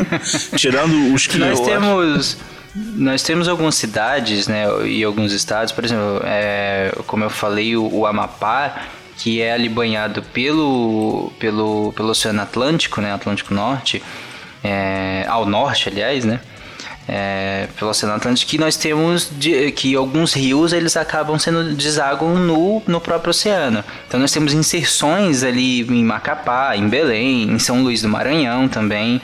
Tirando 0.56 1.12
os 1.12 1.26
que 1.26 1.38
Nós 1.38 1.60
temos, 1.60 2.38
nós 2.74 3.22
temos 3.22 3.48
algumas 3.48 3.74
cidades, 3.74 4.46
né, 4.46 4.64
e 4.86 5.02
alguns 5.02 5.32
estados, 5.32 5.72
por 5.72 5.84
exemplo, 5.84 6.20
é, 6.24 6.92
como 7.06 7.24
eu 7.24 7.30
falei, 7.30 7.76
o, 7.76 7.86
o 7.92 8.06
Amapá, 8.06 8.86
que 9.16 9.40
é 9.40 9.52
ali 9.52 9.68
banhado 9.68 10.22
pelo, 10.22 11.32
pelo, 11.38 11.92
pelo 11.94 12.10
Oceano 12.10 12.42
Atlântico, 12.42 13.00
né, 13.00 13.12
Atlântico 13.12 13.54
Norte, 13.54 14.02
é, 14.62 15.24
ao 15.28 15.46
norte, 15.46 15.88
aliás, 15.88 16.24
né, 16.24 16.40
é, 17.08 17.68
pelo 17.78 17.90
Oceano 17.90 18.14
Atlântico, 18.14 18.50
que 18.50 18.58
nós 18.58 18.76
temos 18.76 19.30
de- 19.38 19.70
que 19.72 19.94
alguns 19.94 20.32
rios 20.34 20.72
eles 20.72 20.96
acabam 20.96 21.38
sendo 21.38 21.74
desaguam 21.74 22.34
no, 22.34 22.82
no 22.86 23.00
próprio 23.00 23.30
oceano. 23.30 23.84
Então 24.08 24.18
nós 24.18 24.32
temos 24.32 24.52
inserções 24.52 25.42
ali 25.42 25.82
em 25.82 26.04
Macapá, 26.04 26.76
em 26.76 26.88
Belém, 26.88 27.44
em 27.50 27.58
São 27.58 27.82
Luís 27.82 28.02
do 28.02 28.08
Maranhão 28.08 28.68
também. 28.68 29.20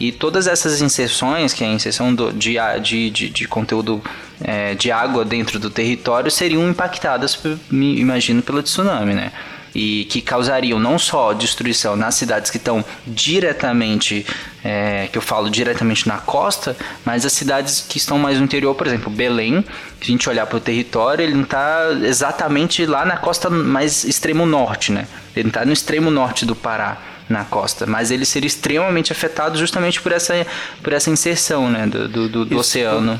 E 0.00 0.10
todas 0.10 0.46
essas 0.48 0.80
inserções, 0.82 1.52
que 1.54 1.62
é 1.62 1.68
a 1.68 1.70
inserção 1.70 2.12
do- 2.14 2.32
de, 2.32 2.56
de, 2.82 3.08
de, 3.10 3.30
conteúdo 3.46 4.02
é, 4.42 4.74
de 4.74 4.90
água 4.90 5.24
dentro 5.24 5.58
do 5.60 5.70
território, 5.70 6.30
seriam 6.30 6.68
impactadas, 6.68 7.38
imagino, 7.70 8.42
pelo 8.42 8.62
tsunami, 8.62 9.14
né? 9.14 9.30
E 9.74 10.04
que 10.10 10.20
causariam 10.20 10.78
não 10.78 10.98
só 10.98 11.32
destruição 11.32 11.96
nas 11.96 12.14
cidades 12.14 12.50
que 12.50 12.58
estão 12.58 12.84
diretamente, 13.06 14.26
é, 14.62 15.08
que 15.10 15.16
eu 15.16 15.22
falo 15.22 15.48
diretamente 15.50 16.06
na 16.06 16.18
costa, 16.18 16.76
mas 17.04 17.24
as 17.24 17.32
cidades 17.32 17.84
que 17.88 17.96
estão 17.98 18.18
mais 18.18 18.38
no 18.38 18.44
interior, 18.44 18.74
por 18.74 18.86
exemplo, 18.86 19.10
Belém, 19.10 19.64
se 19.98 20.02
a 20.02 20.04
gente 20.04 20.28
olhar 20.28 20.46
para 20.46 20.58
o 20.58 20.60
território, 20.60 21.22
ele 21.22 21.34
não 21.34 21.42
está 21.44 21.88
exatamente 22.02 22.84
lá 22.84 23.04
na 23.06 23.16
costa 23.16 23.48
mais 23.48 24.04
extremo 24.04 24.44
norte, 24.44 24.92
né? 24.92 25.06
Ele 25.34 25.48
está 25.48 25.64
no 25.64 25.72
extremo 25.72 26.10
norte 26.10 26.44
do 26.44 26.54
Pará 26.54 26.98
na 27.28 27.44
costa, 27.44 27.86
mas 27.86 28.10
ele 28.10 28.26
seria 28.26 28.46
extremamente 28.46 29.10
afetado 29.10 29.56
justamente 29.58 30.02
por 30.02 30.12
essa, 30.12 30.46
por 30.82 30.92
essa 30.92 31.08
inserção 31.08 31.70
né, 31.70 31.86
do, 31.86 32.06
do, 32.08 32.28
do- 32.28 32.44
do 32.44 32.58
oceano. 32.58 33.18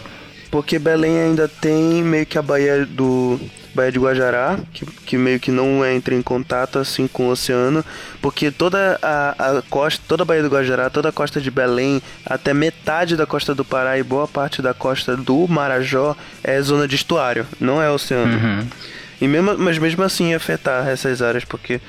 Porque 0.50 0.78
Belém 0.78 1.18
ainda 1.18 1.48
tem 1.48 2.02
meio 2.02 2.26
que 2.26 2.36
a 2.36 2.42
Baía 2.42 2.84
do 2.84 3.40
Baía 3.74 3.92
de 3.92 3.98
Guajará, 3.98 4.58
que, 4.72 4.84
que 4.84 5.16
meio 5.16 5.40
que 5.40 5.50
não 5.50 5.84
entra 5.84 6.14
em 6.14 6.22
contato 6.22 6.78
assim 6.78 7.06
com 7.06 7.28
o 7.28 7.30
oceano, 7.30 7.84
porque 8.20 8.50
toda 8.50 8.98
a, 9.02 9.58
a 9.58 9.62
costa, 9.62 10.02
toda 10.06 10.22
a 10.22 10.26
Baía 10.26 10.42
do 10.42 10.48
Guajará, 10.48 10.90
toda 10.90 11.08
a 11.08 11.12
costa 11.12 11.40
de 11.40 11.50
Belém, 11.50 12.02
até 12.26 12.52
metade 12.52 13.16
da 13.16 13.26
costa 13.26 13.54
do 13.54 13.64
Pará 13.64 13.98
e 13.98 14.02
boa 14.02 14.28
parte 14.28 14.60
da 14.60 14.74
costa 14.74 15.16
do 15.16 15.46
Marajó 15.48 16.16
é 16.42 16.60
zona 16.60 16.86
de 16.86 16.96
estuário, 16.96 17.46
não 17.60 17.82
é 17.82 17.90
oceano. 17.90 18.38
E 19.20 19.28
mesmo, 19.28 19.56
mas 19.56 19.78
mesmo 19.78 20.02
assim 20.02 20.34
afetar 20.34 20.88
essas 20.88 21.22
áreas, 21.22 21.44
porque 21.44 21.80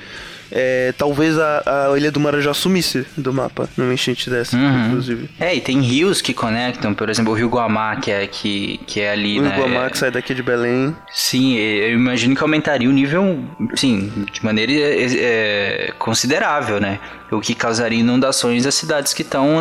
é, 0.52 0.92
talvez 0.96 1.38
a, 1.38 1.90
a 1.92 1.96
ilha 1.98 2.10
do 2.10 2.20
Marajó 2.20 2.52
sumisse 2.54 3.06
do 3.16 3.32
mapa 3.32 3.68
numa 3.76 3.92
enchente 3.92 4.28
dessa, 4.30 4.56
Uhum. 4.56 4.86
inclusive. 4.88 5.28
É, 5.40 5.54
e 5.54 5.60
tem 5.60 5.80
rios 5.80 6.20
que 6.20 6.32
conectam, 6.34 6.94
por 6.94 7.08
exemplo, 7.10 7.32
o 7.32 7.36
Rio 7.36 7.48
Guamá, 7.48 7.96
que 7.96 8.10
é, 8.10 8.26
que, 8.26 8.78
que 8.86 9.00
é 9.00 9.10
ali, 9.10 9.38
O 9.38 9.42
né? 9.42 9.56
Guamá 9.56 9.90
que 9.90 9.98
sai 9.98 10.10
daqui 10.10 10.34
de 10.34 10.42
Belém. 10.42 10.94
Sim, 11.12 11.54
eu 11.56 11.94
imagino 11.94 12.34
que 12.36 12.42
aumentaria 12.42 12.88
o 12.88 12.92
nível, 12.92 13.42
sim, 13.74 14.10
de 14.32 14.44
maneira 14.44 14.72
é, 14.72 15.06
é, 15.16 15.92
considerável, 15.98 16.80
né? 16.80 16.98
O 17.30 17.40
que 17.40 17.54
causaria 17.54 17.98
inundações 17.98 18.62
das 18.64 18.74
cidades 18.74 19.12
que 19.12 19.22
estão 19.22 19.56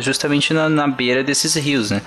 justamente 0.00 0.52
na, 0.52 0.68
na 0.68 0.88
beira 0.88 1.22
desses 1.22 1.54
rios, 1.54 1.90
né? 1.90 2.02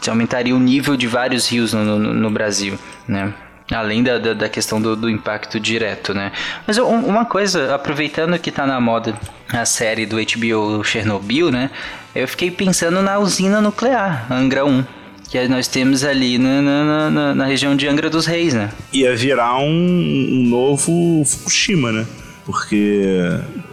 Isso 0.00 0.10
aumentaria 0.10 0.54
o 0.56 0.58
nível 0.58 0.96
de 0.96 1.06
vários 1.06 1.46
rios 1.50 1.72
no, 1.74 1.84
no- 1.84 2.14
no 2.14 2.30
Brasil, 2.30 2.78
né? 3.06 3.32
Além 3.74 4.02
da, 4.02 4.18
da, 4.18 4.34
da 4.34 4.48
questão 4.48 4.80
do, 4.80 4.94
do 4.96 5.08
impacto 5.08 5.58
direto, 5.60 6.12
né? 6.14 6.32
Mas 6.66 6.78
um- 6.78 6.84
uma 7.06 7.24
coisa, 7.24 7.74
aproveitando 7.74 8.38
que 8.38 8.50
tá 8.50 8.66
na 8.66 8.80
moda 8.80 9.14
a 9.52 9.64
série 9.64 10.06
do 10.06 10.16
HBO 10.16 10.82
Chernobyl, 10.84 11.50
né? 11.50 11.70
Eu 12.14 12.26
fiquei 12.28 12.50
pensando 12.50 13.00
na 13.02 13.18
usina 13.18 13.60
nuclear, 13.60 14.26
Angra 14.30 14.64
1. 14.64 14.84
Que 15.30 15.48
nós 15.48 15.66
temos 15.66 16.04
ali 16.04 16.36
na, 16.36 16.60
na, 16.60 17.10
na, 17.10 17.34
na 17.34 17.44
região 17.46 17.74
de 17.74 17.88
Angra 17.88 18.10
dos 18.10 18.26
Reis, 18.26 18.52
né? 18.52 18.70
ia 18.92 19.16
virar 19.16 19.56
um, 19.58 19.64
um 19.64 20.46
novo 20.48 21.24
Fukushima, 21.24 21.90
né? 21.90 22.06
Porque 22.44 23.00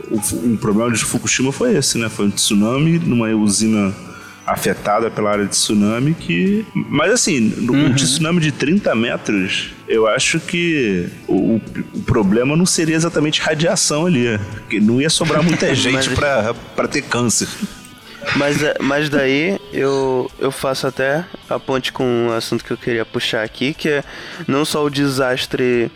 o, 0.10 0.54
o 0.54 0.58
problema 0.58 0.92
de 0.92 1.00
Fukushima 1.04 1.52
foi 1.52 1.76
esse, 1.76 1.98
né? 1.98 2.08
Foi 2.08 2.28
um 2.28 2.32
tsunami 2.32 2.98
numa 3.00 3.28
usina 3.30 3.94
afetada 4.52 5.10
pela 5.12 5.32
área 5.32 5.46
de 5.46 5.52
tsunami 5.52 6.14
que... 6.14 6.66
Mas 6.74 7.12
assim, 7.12 7.40
no- 7.40 7.74
um 7.74 7.94
tsunami 7.94 8.40
de 8.40 8.52
30 8.52 8.94
metros, 8.96 9.72
eu 9.88 10.08
acho 10.08 10.40
que 10.40 11.08
o, 11.28 11.56
o- 11.56 11.62
problema 12.06 12.56
não 12.56 12.66
seria 12.66 12.96
exatamente 12.96 13.42
radiação 13.42 14.06
ali. 14.06 14.40
Porque 14.54 14.80
não 14.80 15.00
ia 15.02 15.10
sobrar 15.10 15.44
muita 15.44 15.74
gente 15.76 15.94
Mas- 15.94 16.08
pra, 16.08 16.54
pra 16.76 16.88
ter 16.88 17.02
câncer. 17.04 17.48
Mas, 18.36 18.58
mas 18.82 19.10
daí 19.10 19.58
eu, 19.72 20.30
eu 20.40 20.52
faço 20.52 20.86
até 20.86 21.24
a 21.50 21.58
ponte 21.58 21.92
com 21.92 22.04
um 22.04 22.32
assunto 22.34 22.64
que 22.66 22.72
eu 22.72 22.78
queria 22.78 23.06
puxar 23.06 23.44
aqui, 23.44 23.74
que 23.74 23.88
é 23.90 24.04
não 24.48 24.66
só 24.66 24.84
o 24.84 24.90
desastre 24.90 25.90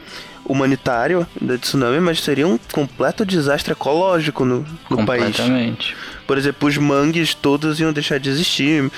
humanitário 0.45 1.27
da 1.39 1.57
tsunami, 1.57 1.99
mas 1.99 2.21
seria 2.21 2.47
um 2.47 2.57
completo 2.71 3.25
desastre 3.25 3.73
ecológico 3.73 4.43
no, 4.45 4.65
no 4.89 5.05
país. 5.05 5.23
Completamente. 5.37 5.95
Por 6.27 6.37
exemplo, 6.37 6.67
os 6.67 6.77
mangues 6.77 7.33
todos 7.33 7.79
iam 7.79 7.91
deixar 7.93 8.19
de 8.19 8.29
existir. 8.29 8.89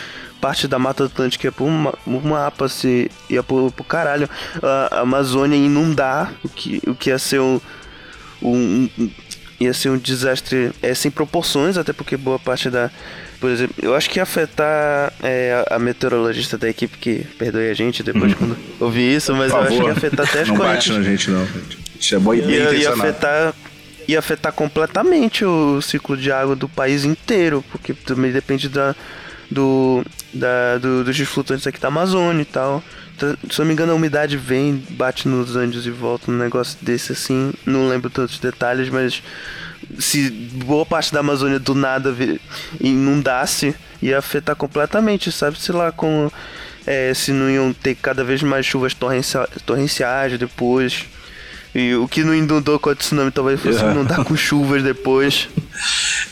Parte 0.42 0.68
da 0.68 0.78
Mata 0.78 1.06
Atlântica 1.06 1.48
ia 1.48 1.52
pro 1.52 1.68
ma- 1.68 1.92
pro 1.94 2.22
mapa, 2.22 2.68
se 2.70 3.10
ia 3.30 3.42
pro, 3.42 3.72
pro 3.72 3.84
caralho. 3.84 4.30
A, 4.62 4.98
a 4.98 5.00
Amazônia 5.02 5.56
ia 5.58 5.66
inundar, 5.66 6.34
o 6.44 6.50
que, 6.50 6.82
o 6.86 6.94
que 6.94 7.10
ia 7.10 7.18
ser 7.18 7.40
um, 7.40 7.60
um- 8.42 8.90
um- 9.00 9.12
ia 9.60 9.74
ser 9.74 9.90
um 9.90 9.98
desastre 9.98 10.72
é, 10.84 10.94
sem 10.94 11.10
proporções, 11.10 11.78
até 11.78 11.94
porque 11.94 12.18
boa 12.18 12.38
parte 12.38 12.70
da. 12.70 12.92
Por 13.40 13.50
exemplo, 13.50 13.76
eu 13.82 13.96
acho 13.96 14.10
que 14.10 14.20
ia 14.20 14.24
afetar 14.24 15.12
é, 15.24 15.64
a, 15.70 15.76
a 15.76 15.80
meteorologista 15.80 16.58
da 16.58 16.70
equipe 16.70 16.98
que 16.98 17.26
perdoe 17.38 17.70
a 17.70 17.74
gente 17.74 18.02
depois 18.04 18.34
quando 18.34 18.58
ouvir 18.80 19.16
isso, 19.16 19.34
mas 19.36 19.52
eu 19.52 19.58
acho 19.62 19.78
que 19.78 19.84
ia 19.86 19.92
afetar 19.92 20.28
até 20.28 20.42
as 20.42 20.48
não 20.48 20.58
bate 20.58 20.90
correntes 20.90 20.98
na 20.98 21.04
gente 21.04 21.32
não. 21.32 21.48
Isso 22.00 22.16
é 22.16 22.18
e 22.18 22.22
bem 22.22 22.50
ia, 22.50 22.72
ia 22.74 22.94
afetar 22.94 23.54
ia 24.08 24.20
afetar 24.20 24.54
completamente 24.54 25.44
o 25.46 25.82
ciclo 25.82 26.16
de 26.16 26.32
água 26.32 26.56
do 26.56 26.68
país 26.70 27.04
inteiro, 27.04 27.64
porque 27.72 27.94
também 27.94 28.32
depende 28.32 28.70
da 28.70 28.96
do, 29.50 30.04
da, 30.34 30.78
do 30.80 31.04
dos 31.04 31.18
flutuantes 31.20 31.68
aqui 31.68 31.80
da 31.80 31.88
Amazônia 31.88 32.42
e 32.42 32.46
tal. 32.46 32.84
Então, 33.16 33.36
Se 33.50 33.60
não 33.60 33.66
me 33.66 33.74
engano, 33.74 33.94
a 33.94 33.96
umidade 33.96 34.36
vem, 34.38 34.84
bate 34.92 35.28
nos 35.28 35.56
Andes 35.56 35.86
e 35.86 35.92
volta, 35.92 36.32
um 36.32 36.38
negócio 36.38 36.78
desse 36.82 37.14
assim. 37.14 37.54
Não 37.66 37.88
lembro 37.88 38.10
tantos 38.10 38.40
detalhes, 38.40 38.90
mas 38.90 39.24
se 40.00 40.30
boa 40.30 40.86
parte 40.86 41.14
da 41.14 41.20
Amazônia 41.22 41.60
do 41.60 41.74
nada 41.74 42.14
inundasse, 42.82 43.76
ia 44.02 44.18
afetar 44.18 44.56
completamente, 44.56 45.32
sabe? 45.32 45.60
Sei 45.60 45.74
lá, 45.74 45.92
como 45.92 46.32
é, 46.86 47.14
se 47.14 47.32
não 47.32 47.50
iam 47.50 47.72
ter 47.72 47.96
cada 47.96 48.24
vez 48.24 48.44
mais 48.44 48.66
chuvas 48.66 48.94
torrencia- 48.94 49.48
torrenciais 49.66 50.38
depois. 50.38 51.06
E 51.76 51.94
o 51.96 52.08
que 52.08 52.24
não 52.24 52.34
inundou 52.34 52.80
com 52.80 52.90
a 52.90 52.96
tsunami 52.96 53.32
talvez 53.32 53.60
fosse 53.60 53.84
É. 53.84 53.92
inundar 53.92 54.24
com 54.24 54.34
chuvas 54.36 54.82
depois. 54.82 55.50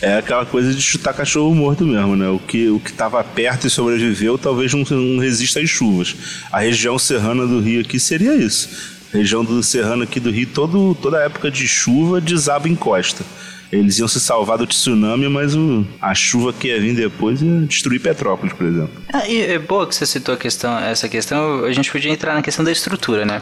É 0.01 0.17
aquela 0.19 0.45
coisa 0.45 0.73
de 0.73 0.81
chutar 0.81 1.13
cachorro 1.13 1.53
morto 1.53 1.85
mesmo, 1.85 2.15
né? 2.15 2.29
O 2.29 2.39
que, 2.39 2.69
o 2.69 2.79
que 2.79 2.93
tava 2.93 3.21
perto 3.23 3.67
e 3.67 3.69
sobreviveu 3.69 4.37
talvez 4.37 4.73
não, 4.73 4.83
não 4.89 5.19
resista 5.19 5.59
às 5.59 5.69
chuvas. 5.69 6.15
A 6.49 6.59
região 6.61 6.97
serrana 6.97 7.45
do 7.45 7.59
Rio 7.59 7.81
aqui 7.81 7.99
seria 7.99 8.33
isso. 8.35 8.69
região 9.11 9.43
do 9.43 9.61
Serrano 9.61 10.03
aqui 10.03 10.19
do 10.19 10.31
Rio, 10.31 10.47
todo, 10.47 10.95
toda 10.95 11.19
época 11.19 11.51
de 11.51 11.67
chuva 11.67 12.21
desaba 12.21 12.69
em 12.69 12.75
costa. 12.75 13.23
Eles 13.71 13.97
iam 13.99 14.07
se 14.07 14.19
salvar 14.19 14.57
do 14.57 14.65
tsunami, 14.67 15.27
mas 15.27 15.55
o, 15.55 15.85
a 16.01 16.13
chuva 16.15 16.53
que 16.53 16.67
ia 16.69 16.79
vir 16.79 16.95
depois 16.95 17.41
ia 17.41 17.61
destruir 17.61 17.99
Petrópolis, 17.99 18.53
por 18.53 18.65
exemplo. 18.67 18.91
Ah, 19.11 19.27
e 19.27 19.41
é 19.41 19.59
boa 19.59 19.85
que 19.87 19.95
você 19.95 20.05
citou 20.05 20.35
a 20.35 20.37
questão, 20.37 20.77
essa 20.79 21.09
questão. 21.09 21.65
A 21.65 21.71
gente 21.73 21.91
podia 21.91 22.11
entrar 22.11 22.33
na 22.33 22.41
questão 22.41 22.63
da 22.63 22.71
estrutura, 22.71 23.25
né? 23.25 23.41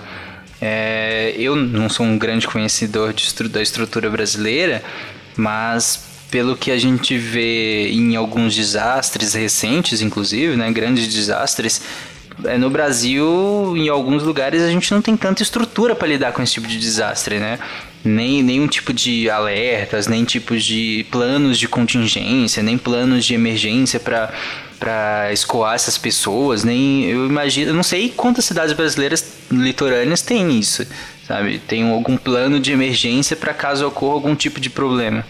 É, 0.62 1.34
eu 1.38 1.56
não 1.56 1.90
sou 1.90 2.06
um 2.06 2.18
grande 2.18 2.48
conhecedor 2.48 3.14
de, 3.14 3.34
da 3.50 3.62
estrutura 3.62 4.10
brasileira, 4.10 4.84
mas 5.36 6.04
pelo 6.30 6.56
que 6.56 6.72
a 6.72 6.78
gente 6.78 7.18
vê 7.18 7.90
em 7.90 8.16
alguns 8.16 8.56
desastres 8.56 9.34
recentes, 9.34 10.02
inclusive, 10.02 10.56
né, 10.56 10.72
grandes 10.72 11.12
desastres, 11.12 11.82
é, 12.46 12.58
no 12.58 12.70
Brasil, 12.70 13.76
em 13.76 13.90
alguns 13.90 14.24
lugares, 14.24 14.62
a 14.62 14.70
gente 14.70 14.92
não 14.92 15.02
tem 15.02 15.18
tanta 15.18 15.44
estrutura 15.44 15.96
para 15.96 16.08
lidar 16.08 16.32
com 16.32 16.42
esse 16.42 16.54
tipo 16.54 16.68
de 16.68 16.78
desastre, 16.78 17.40
né? 17.40 17.60
Nem 18.04 18.42
nenhum 18.42 18.68
tipo 18.68 18.94
de 18.94 19.30
alertas, 19.30 20.08
nem 20.08 20.24
tipos 20.24 20.64
de 20.64 21.06
planos 21.12 21.60
de 21.60 21.68
contingência, 21.68 22.64
nem 22.64 22.78
planos 22.78 23.26
de 23.26 23.34
emergência 23.36 24.00
para 24.00 24.34
para 24.82 25.32
escoar 25.32 25.76
essas 25.76 25.96
pessoas, 25.96 26.64
nem 26.64 27.06
eu 27.06 27.28
imagino, 27.28 27.70
eu 27.70 27.74
não 27.76 27.84
sei 27.84 28.10
quantas 28.10 28.46
cidades 28.46 28.74
brasileiras 28.74 29.38
litorâneas 29.52 30.24
têm 30.24 30.58
isso, 30.58 30.88
sabe? 31.28 31.60
Tem 31.60 31.88
algum 31.88 32.18
plano 32.18 32.60
de 32.60 32.72
emergência 32.72 33.36
para 33.36 33.54
caso 33.54 33.86
ocorra 33.86 34.16
algum 34.16 34.36
tipo 34.36 34.60
de 34.60 34.72
problema. 34.72 35.24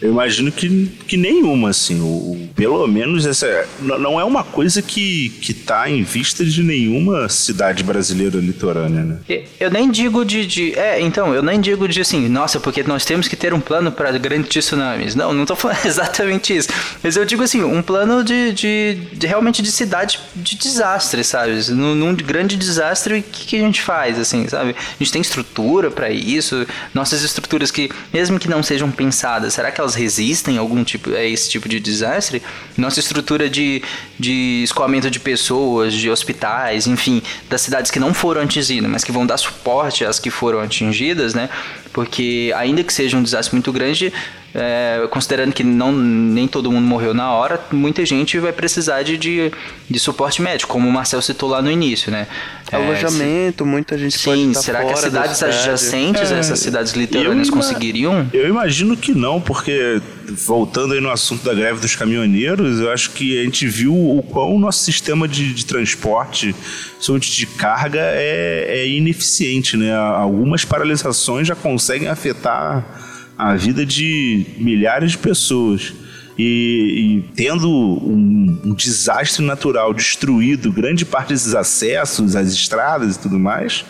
Eu 0.00 0.10
imagino 0.10 0.50
que, 0.50 0.86
que 1.06 1.16
nenhuma, 1.16 1.70
assim. 1.70 2.00
O, 2.00 2.48
pelo 2.54 2.86
menos 2.86 3.26
essa 3.26 3.66
não 3.80 4.18
é 4.18 4.24
uma 4.24 4.42
coisa 4.42 4.80
que, 4.80 5.28
que 5.40 5.52
tá 5.52 5.90
em 5.90 6.02
vista 6.02 6.44
de 6.44 6.62
nenhuma 6.62 7.28
cidade 7.28 7.82
brasileira 7.82 8.38
litorânea, 8.38 9.02
né? 9.02 9.18
Eu 9.58 9.70
nem 9.70 9.90
digo 9.90 10.24
de, 10.24 10.46
de. 10.46 10.74
É, 10.78 11.00
então, 11.00 11.34
eu 11.34 11.42
nem 11.42 11.60
digo 11.60 11.86
de 11.86 12.00
assim, 12.00 12.28
nossa, 12.28 12.58
porque 12.58 12.82
nós 12.82 13.04
temos 13.04 13.28
que 13.28 13.36
ter 13.36 13.52
um 13.52 13.60
plano 13.60 13.92
para 13.92 14.10
grandes 14.18 14.48
tsunamis. 14.64 15.14
Não, 15.14 15.34
não 15.34 15.44
tô 15.44 15.54
falando 15.54 15.84
exatamente 15.84 16.56
isso. 16.56 16.68
Mas 17.02 17.16
eu 17.16 17.24
digo 17.26 17.42
assim, 17.42 17.62
um 17.62 17.82
plano 17.82 18.24
de, 18.24 18.52
de, 18.52 18.94
de 19.12 19.26
realmente 19.26 19.60
de 19.60 19.70
cidade 19.70 20.18
de 20.34 20.56
desastre, 20.56 21.22
sabe? 21.22 21.52
Num, 21.70 21.94
num 21.94 22.14
grande 22.14 22.56
desastre, 22.56 23.18
o 23.18 23.22
que, 23.22 23.46
que 23.46 23.56
a 23.56 23.60
gente 23.60 23.82
faz, 23.82 24.18
assim, 24.18 24.48
sabe? 24.48 24.74
A 24.78 24.98
gente 24.98 25.12
tem 25.12 25.20
estrutura 25.20 25.90
para 25.90 26.10
isso. 26.10 26.66
Nossas 26.94 27.22
estruturas 27.22 27.70
que, 27.70 27.90
mesmo 28.12 28.38
que 28.38 28.48
não 28.48 28.62
sejam 28.62 28.90
pensadas, 28.90 29.54
será 29.54 29.70
que 29.70 29.80
elas 29.80 29.89
elas 29.90 29.94
resistem 29.94 30.56
a 30.56 30.60
algum 30.60 30.84
tipo 30.84 31.10
a 31.10 31.24
esse 31.24 31.50
tipo 31.50 31.68
de 31.68 31.80
desastre, 31.80 32.42
nossa 32.76 33.00
estrutura 33.00 33.48
de, 33.48 33.82
de 34.18 34.62
escoamento 34.62 35.10
de 35.10 35.18
pessoas, 35.18 35.92
de 35.92 36.08
hospitais, 36.08 36.86
enfim, 36.86 37.22
das 37.48 37.60
cidades 37.60 37.90
que 37.90 37.98
não 37.98 38.14
foram 38.14 38.42
atingidas, 38.42 38.90
mas 38.90 39.04
que 39.04 39.12
vão 39.12 39.26
dar 39.26 39.36
suporte 39.36 40.04
às 40.04 40.18
que 40.18 40.30
foram 40.30 40.60
atingidas, 40.60 41.34
né? 41.34 41.48
Porque 41.92 42.52
ainda 42.56 42.84
que 42.84 42.92
seja 42.92 43.16
um 43.16 43.22
desastre 43.22 43.54
muito 43.54 43.72
grande, 43.72 44.12
é, 44.54 45.06
considerando 45.10 45.52
que 45.52 45.62
não, 45.62 45.92
nem 45.92 46.48
todo 46.48 46.70
mundo 46.72 46.86
morreu 46.86 47.14
na 47.14 47.32
hora, 47.32 47.60
muita 47.70 48.04
gente 48.04 48.38
vai 48.38 48.52
precisar 48.52 49.02
de, 49.02 49.16
de, 49.16 49.52
de 49.88 49.98
suporte 49.98 50.42
médico, 50.42 50.72
como 50.72 50.88
o 50.88 50.92
Marcel 50.92 51.22
citou 51.22 51.48
lá 51.48 51.62
no 51.62 51.70
início, 51.70 52.10
né? 52.10 52.26
É, 52.72 52.76
Alojamento, 52.76 53.64
se, 53.64 53.70
muita 53.70 53.98
gente 53.98 54.18
sim, 54.18 54.24
pode 54.24 54.40
estar 54.48 54.62
será 54.62 54.84
que 54.84 54.92
as 54.92 55.00
cidades 55.00 55.42
adjacentes, 55.42 56.32
é, 56.32 56.38
essas 56.38 56.58
cidades 56.58 56.92
litorâneas 56.92 57.50
conseguiriam? 57.50 58.28
Eu 58.32 58.48
imagino 58.48 58.96
que 58.96 59.12
não, 59.12 59.40
porque 59.40 60.00
voltando 60.28 60.94
aí 60.94 61.00
no 61.00 61.10
assunto 61.10 61.44
da 61.44 61.54
greve 61.54 61.80
dos 61.80 61.94
caminhoneiros, 61.94 62.80
eu 62.80 62.90
acho 62.90 63.10
que 63.10 63.38
a 63.40 63.44
gente 63.44 63.66
viu 63.66 63.92
o 63.92 64.22
quão 64.22 64.54
o 64.54 64.58
nosso 64.58 64.82
sistema 64.84 65.28
de, 65.28 65.52
de 65.52 65.64
transporte, 65.64 66.54
principalmente 66.94 67.36
de 67.36 67.46
carga, 67.46 68.00
é, 68.00 68.66
é 68.68 68.88
ineficiente, 68.88 69.76
né? 69.76 69.94
Algumas 69.94 70.64
paralisações 70.64 71.46
já 71.46 71.54
conseguem 71.54 72.08
afetar 72.08 73.09
a 73.48 73.56
vida 73.56 73.86
de 73.86 74.46
milhares 74.58 75.12
de 75.12 75.18
pessoas. 75.18 75.94
E, 76.38 77.22
e 77.26 77.34
tendo 77.34 77.68
um, 77.68 78.60
um, 78.64 78.74
desastre 78.74 79.44
natural 79.44 79.92
destruído 79.92 80.72
grande 80.72 81.04
parte 81.04 81.30
desses 81.30 81.54
acessos, 81.54 82.34
as 82.34 82.48
estradas 82.52 83.16
e 83.16 83.18
tudo 83.18 83.38
mais, 83.38 83.84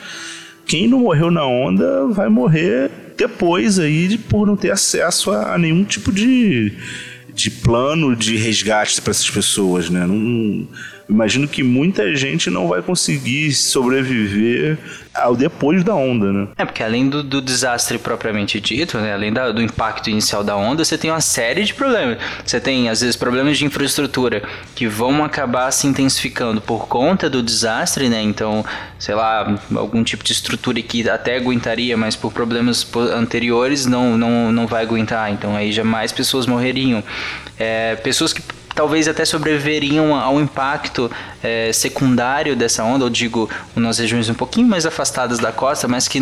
quem 0.66 0.88
não 0.88 1.00
morreu 1.00 1.30
na 1.30 1.46
onda 1.46 2.06
vai 2.08 2.28
morrer 2.28 2.90
depois 3.16 3.78
aí 3.78 4.16
por 4.16 4.46
não 4.46 4.56
ter 4.56 4.70
acesso 4.70 5.30
a, 5.30 5.54
a 5.54 5.58
nenhum 5.58 5.84
tipo 5.84 6.10
de, 6.10 6.72
de 7.34 7.50
plano 7.50 8.16
de 8.16 8.36
resgate 8.36 9.00
para 9.00 9.10
essas 9.10 9.30
pessoas, 9.30 9.90
né? 9.90 10.06
Não, 10.06 10.66
imagino 11.10 11.48
que 11.48 11.62
muita 11.62 12.14
gente 12.14 12.48
não 12.48 12.68
vai 12.68 12.80
conseguir 12.80 13.52
sobreviver 13.52 14.78
ao 15.12 15.34
depois 15.34 15.82
da 15.82 15.94
onda, 15.94 16.32
né? 16.32 16.48
É, 16.56 16.64
porque 16.64 16.82
além 16.82 17.08
do, 17.08 17.22
do 17.22 17.42
desastre 17.42 17.98
propriamente 17.98 18.60
dito, 18.60 18.96
né, 18.98 19.12
além 19.12 19.32
da, 19.32 19.50
do 19.50 19.60
impacto 19.60 20.08
inicial 20.08 20.44
da 20.44 20.56
onda, 20.56 20.84
você 20.84 20.96
tem 20.96 21.10
uma 21.10 21.20
série 21.20 21.64
de 21.64 21.74
problemas. 21.74 22.18
Você 22.44 22.60
tem, 22.60 22.88
às 22.88 23.00
vezes, 23.00 23.16
problemas 23.16 23.58
de 23.58 23.64
infraestrutura 23.64 24.42
que 24.74 24.86
vão 24.86 25.24
acabar 25.24 25.70
se 25.72 25.86
intensificando 25.86 26.60
por 26.60 26.86
conta 26.86 27.28
do 27.28 27.42
desastre, 27.42 28.08
né? 28.08 28.22
Então, 28.22 28.64
sei 28.98 29.14
lá, 29.14 29.58
algum 29.74 30.04
tipo 30.04 30.22
de 30.22 30.32
estrutura 30.32 30.80
que 30.80 31.08
até 31.08 31.36
aguentaria, 31.36 31.96
mas 31.96 32.14
por 32.14 32.32
problemas 32.32 32.86
anteriores 33.12 33.84
não, 33.84 34.16
não, 34.16 34.52
não 34.52 34.66
vai 34.66 34.84
aguentar. 34.84 35.32
Então, 35.32 35.56
aí 35.56 35.72
já 35.72 35.82
mais 35.82 36.12
pessoas 36.12 36.46
morreriam. 36.46 37.02
É, 37.58 37.96
pessoas 37.96 38.32
que 38.32 38.40
talvez 38.74 39.08
até 39.08 39.24
sobreviveriam 39.24 40.14
ao 40.14 40.40
impacto 40.40 41.10
é, 41.42 41.72
secundário 41.72 42.54
dessa 42.54 42.84
onda, 42.84 43.04
eu 43.04 43.10
digo 43.10 43.48
nas 43.74 43.98
regiões 43.98 44.28
um 44.28 44.34
pouquinho 44.34 44.68
mais 44.68 44.86
afastadas 44.86 45.38
da 45.38 45.52
costa, 45.52 45.88
mas 45.88 46.06
que 46.08 46.20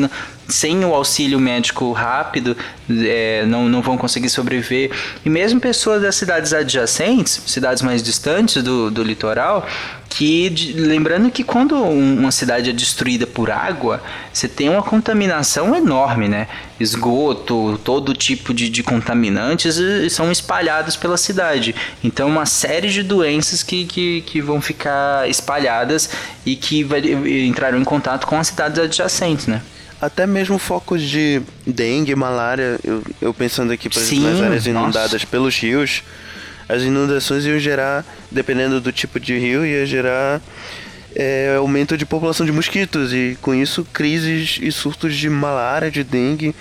sem 0.48 0.84
o 0.84 0.94
auxílio 0.94 1.38
médico 1.38 1.92
rápido 1.92 2.56
é, 2.90 3.44
não, 3.46 3.68
não 3.68 3.82
vão 3.82 3.98
conseguir 3.98 4.30
sobreviver. 4.30 4.90
E 5.24 5.30
mesmo 5.30 5.60
pessoas 5.60 6.02
das 6.02 6.16
cidades 6.16 6.52
adjacentes, 6.52 7.42
cidades 7.46 7.82
mais 7.82 8.02
distantes 8.02 8.62
do, 8.62 8.90
do 8.90 9.02
litoral, 9.02 9.66
que 10.08 10.48
lembrando 10.74 11.30
que 11.30 11.44
quando 11.44 11.74
uma 11.76 12.32
cidade 12.32 12.70
é 12.70 12.72
destruída 12.72 13.26
por 13.26 13.50
água, 13.50 14.02
você 14.32 14.48
tem 14.48 14.68
uma 14.68 14.82
contaminação 14.82 15.76
enorme, 15.76 16.28
né? 16.28 16.48
Esgoto, 16.80 17.78
todo 17.84 18.14
tipo 18.14 18.54
de, 18.54 18.68
de 18.68 18.82
contaminantes 18.82 19.78
são 20.10 20.32
espalhados 20.32 20.96
pela 20.96 21.16
cidade. 21.16 21.74
Então, 22.02 22.28
uma 22.28 22.46
série 22.46 22.88
de 22.88 23.02
doenças 23.02 23.62
que, 23.62 23.84
que, 23.84 24.22
que 24.22 24.40
vão 24.40 24.60
ficar 24.60 25.28
espalhadas 25.28 26.10
e 26.46 26.56
que 26.56 26.82
vai, 26.82 27.00
entrarão 27.46 27.78
em 27.78 27.84
contato 27.84 28.26
com 28.26 28.38
as 28.38 28.48
cidades 28.48 28.78
adjacentes, 28.78 29.46
né? 29.46 29.60
Até 30.00 30.26
mesmo 30.26 30.58
focos 30.58 31.02
de 31.02 31.42
dengue, 31.66 32.14
malária, 32.14 32.78
eu, 32.84 33.02
eu 33.20 33.34
pensando 33.34 33.72
aqui, 33.72 33.88
por 33.88 34.00
exemplo, 34.00 34.30
nas 34.30 34.40
áreas 34.40 34.66
inundadas 34.66 35.12
nossa. 35.12 35.26
pelos 35.26 35.56
rios, 35.58 36.04
as 36.68 36.82
inundações 36.82 37.46
iam 37.46 37.58
gerar, 37.58 38.04
dependendo 38.30 38.80
do 38.80 38.92
tipo 38.92 39.18
de 39.18 39.38
rio, 39.38 39.64
ia 39.64 39.86
gerar 39.86 40.40
é, 41.14 41.56
aumento 41.56 41.96
de 41.96 42.04
população 42.04 42.44
de 42.44 42.52
mosquitos 42.52 43.12
e 43.12 43.38
com 43.40 43.54
isso 43.54 43.86
crises 43.92 44.58
e 44.60 44.70
surtos 44.70 45.16
de 45.16 45.30
malária, 45.30 45.90
de 45.90 46.04
dengue. 46.04 46.54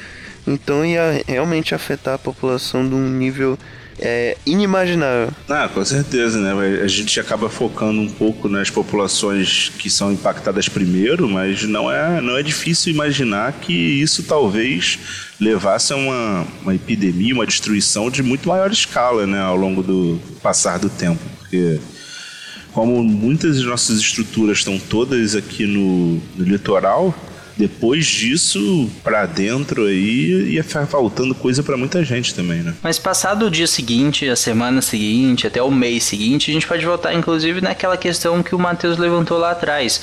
Então 0.45 0.85
ia 0.85 1.23
realmente 1.27 1.75
afetar 1.75 2.15
a 2.15 2.19
população 2.19 2.87
de 2.87 2.95
um 2.95 3.09
nível 3.09 3.59
é, 3.99 4.37
inimaginável. 4.45 5.33
Ah, 5.49 5.69
com 5.73 5.83
certeza, 5.83 6.39
né? 6.39 6.81
A 6.83 6.87
gente 6.87 7.19
acaba 7.19 7.49
focando 7.49 7.99
um 7.99 8.09
pouco 8.09 8.47
nas 8.47 8.69
populações 8.69 9.71
que 9.77 9.89
são 9.89 10.11
impactadas 10.11 10.69
primeiro, 10.69 11.27
mas 11.27 11.63
não 11.63 11.91
é, 11.91 12.21
não 12.21 12.37
é 12.37 12.43
difícil 12.43 12.93
imaginar 12.93 13.53
que 13.53 13.73
isso 13.73 14.23
talvez 14.23 14.99
levasse 15.39 15.93
a 15.93 15.95
uma, 15.95 16.47
uma 16.61 16.75
epidemia, 16.75 17.33
uma 17.33 17.45
destruição 17.45 18.09
de 18.09 18.21
muito 18.21 18.47
maior 18.47 18.71
escala, 18.71 19.25
né? 19.25 19.39
Ao 19.39 19.55
longo 19.55 19.81
do 19.81 20.19
passar 20.41 20.79
do 20.79 20.89
tempo, 20.89 21.21
porque 21.39 21.79
como 22.73 23.03
muitas 23.03 23.57
das 23.57 23.65
nossas 23.65 23.99
estruturas 23.99 24.59
estão 24.59 24.77
todas 24.77 25.35
aqui 25.35 25.65
no, 25.65 26.21
no 26.35 26.45
litoral, 26.45 27.15
depois 27.57 28.05
disso, 28.05 28.89
para 29.03 29.25
dentro 29.25 29.85
aí, 29.85 30.53
ia 30.53 30.63
ficar 30.63 30.85
faltando 30.85 31.33
coisa 31.33 31.63
para 31.63 31.75
muita 31.75 32.03
gente 32.03 32.33
também, 32.35 32.61
né? 32.61 32.73
Mas 32.83 32.99
passado 32.99 33.47
o 33.47 33.51
dia 33.51 33.67
seguinte, 33.67 34.27
a 34.29 34.35
semana 34.35 34.81
seguinte, 34.81 35.47
até 35.47 35.61
o 35.61 35.71
mês 35.71 36.03
seguinte, 36.03 36.51
a 36.51 36.53
gente 36.53 36.67
pode 36.67 36.85
voltar, 36.85 37.13
inclusive, 37.13 37.59
naquela 37.59 37.97
questão 37.97 38.43
que 38.43 38.53
o 38.53 38.59
Matheus 38.59 38.97
levantou 38.97 39.37
lá 39.37 39.51
atrás. 39.51 40.01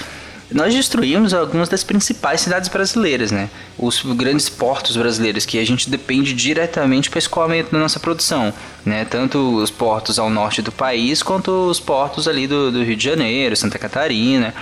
Nós 0.50 0.74
destruímos 0.74 1.32
algumas 1.32 1.68
das 1.68 1.82
principais 1.82 2.40
cidades 2.40 2.68
brasileiras, 2.68 3.30
né? 3.30 3.48
Os 3.78 4.02
grandes 4.02 4.48
portos 4.48 4.96
brasileiros, 4.96 5.46
que 5.46 5.58
a 5.58 5.64
gente 5.64 5.88
depende 5.88 6.34
diretamente 6.34 7.08
para 7.08 7.16
o 7.16 7.18
escoamento 7.18 7.72
da 7.72 7.78
nossa 7.78 7.98
produção, 7.98 8.52
né? 8.84 9.04
Tanto 9.04 9.56
os 9.56 9.70
portos 9.70 10.18
ao 10.18 10.28
norte 10.28 10.60
do 10.60 10.70
país, 10.70 11.22
quanto 11.22 11.50
os 11.50 11.80
portos 11.80 12.28
ali 12.28 12.46
do, 12.46 12.70
do 12.70 12.84
Rio 12.84 12.96
de 12.96 13.04
Janeiro, 13.04 13.56
Santa 13.56 13.78
Catarina. 13.78 14.54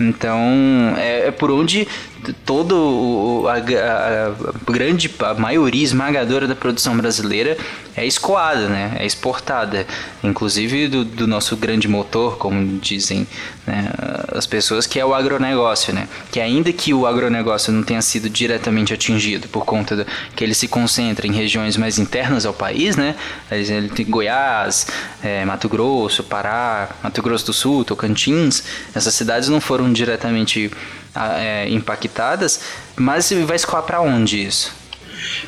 Então, 0.00 0.40
é, 0.96 1.28
é 1.28 1.30
por 1.30 1.50
onde 1.50 1.86
todo 2.32 3.44
a, 3.48 3.54
a, 3.54 4.28
a 4.28 4.72
grande, 4.72 5.10
a 5.20 5.34
maioria 5.34 5.84
esmagadora 5.84 6.46
da 6.46 6.54
produção 6.54 6.96
brasileira 6.96 7.56
é 7.96 8.04
escoada, 8.06 8.68
né? 8.68 8.96
É 8.98 9.06
exportada, 9.06 9.86
inclusive 10.22 10.86
do, 10.88 11.04
do 11.04 11.26
nosso 11.26 11.56
grande 11.56 11.88
motor, 11.88 12.36
como 12.36 12.78
dizem 12.78 13.26
né, 13.66 13.90
as 14.32 14.46
pessoas, 14.46 14.86
que 14.86 15.00
é 15.00 15.04
o 15.04 15.14
agronegócio, 15.14 15.94
né? 15.94 16.06
Que 16.30 16.38
ainda 16.38 16.72
que 16.72 16.92
o 16.92 17.06
agronegócio 17.06 17.72
não 17.72 17.82
tenha 17.82 18.02
sido 18.02 18.28
diretamente 18.28 18.92
atingido 18.92 19.48
por 19.48 19.64
conta 19.64 19.96
do, 19.96 20.06
que 20.34 20.44
ele 20.44 20.54
se 20.54 20.68
concentra 20.68 21.26
em 21.26 21.32
regiões 21.32 21.76
mais 21.76 21.98
internas 21.98 22.44
ao 22.44 22.52
país, 22.52 22.96
né? 22.96 23.14
Ele 23.50 23.88
tem 23.88 24.04
Goiás, 24.04 24.86
é, 25.22 25.44
Mato 25.44 25.68
Grosso, 25.68 26.22
Pará, 26.22 26.90
Mato 27.02 27.22
Grosso 27.22 27.46
do 27.46 27.52
Sul, 27.54 27.84
Tocantins, 27.84 28.62
essas 28.94 29.14
cidades 29.14 29.48
não 29.48 29.60
foram 29.60 29.90
diretamente 29.92 30.70
é, 31.38 31.68
impactadas, 31.68 32.60
mas 32.96 33.30
vai 33.46 33.56
escoar 33.56 33.82
para 33.82 34.00
onde 34.00 34.44
isso? 34.44 34.74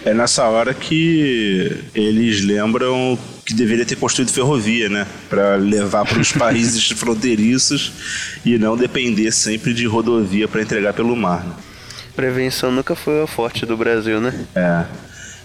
É 0.04 0.14
nessa 0.14 0.44
hora 0.44 0.72
que 0.74 1.84
eles 1.94 2.42
lembram 2.42 3.18
que 3.44 3.54
deveria 3.54 3.86
ter 3.86 3.96
construído 3.96 4.30
ferrovia, 4.30 4.88
né? 4.88 5.06
Para 5.28 5.56
levar 5.56 6.04
para 6.04 6.18
os 6.18 6.32
países 6.32 6.88
fronteiriços 6.90 7.92
e 8.44 8.58
não 8.58 8.76
depender 8.76 9.32
sempre 9.32 9.72
de 9.72 9.86
rodovia 9.86 10.46
para 10.46 10.60
entregar 10.60 10.92
pelo 10.92 11.16
mar. 11.16 11.44
Né? 11.44 11.54
Prevenção 12.14 12.70
nunca 12.72 12.94
foi 12.94 13.22
o 13.22 13.26
forte 13.26 13.64
do 13.64 13.76
Brasil, 13.76 14.20
né? 14.20 14.34
É. 14.54 14.84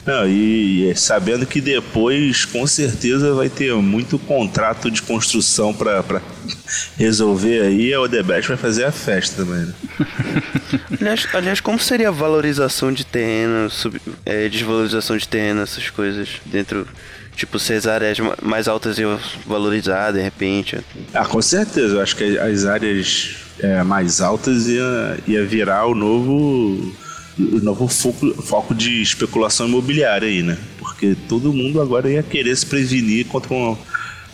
Não, 0.05 0.27
e, 0.27 0.89
e 0.89 0.95
sabendo 0.95 1.45
que 1.45 1.61
depois, 1.61 2.43
com 2.45 2.67
certeza, 2.67 3.33
vai 3.33 3.49
ter 3.49 3.73
muito 3.75 4.19
contrato 4.19 4.91
de 4.91 5.01
construção 5.01 5.73
para 5.73 6.21
resolver 6.97 7.61
aí, 7.61 7.93
a 7.93 8.01
Odebrecht 8.01 8.49
vai 8.49 8.57
fazer 8.57 8.83
a 8.83 8.91
festa 8.91 9.45
também, 9.45 9.65
né? 9.65 9.73
aliás, 10.99 11.27
aliás, 11.33 11.59
como 11.61 11.79
seria 11.79 12.09
a 12.09 12.11
valorização 12.11 12.91
de 12.91 13.05
terreno, 13.05 13.69
sub, 13.69 13.99
é, 14.25 14.49
desvalorização 14.49 15.15
de 15.15 15.27
terreno, 15.27 15.61
essas 15.61 15.89
coisas 15.89 16.29
dentro 16.45 16.85
Tipo, 17.35 17.57
se 17.57 17.73
as 17.73 17.87
áreas 17.87 18.17
mais 18.41 18.67
altas 18.67 18.99
iam 18.99 19.19
valorizar 19.45 20.11
de 20.11 20.21
repente. 20.21 20.79
Ah, 21.13 21.25
com 21.25 21.41
certeza. 21.41 21.95
Eu 21.95 22.01
acho 22.01 22.15
que 22.15 22.37
as 22.37 22.65
áreas 22.65 23.37
é, 23.59 23.81
mais 23.83 24.21
altas 24.21 24.67
ia, 24.67 25.17
ia 25.27 25.43
virar 25.43 25.85
o 25.87 25.95
novo 25.95 26.93
novo 27.37 27.87
foco, 27.87 28.41
foco 28.41 28.75
de 28.75 29.01
especulação 29.01 29.67
imobiliária 29.67 30.27
aí, 30.27 30.43
né? 30.43 30.57
Porque 30.77 31.15
todo 31.27 31.53
mundo 31.53 31.81
agora 31.81 32.09
ia 32.09 32.23
querer 32.23 32.55
se 32.55 32.65
prevenir 32.65 33.25
contra 33.25 33.53
um 33.53 33.77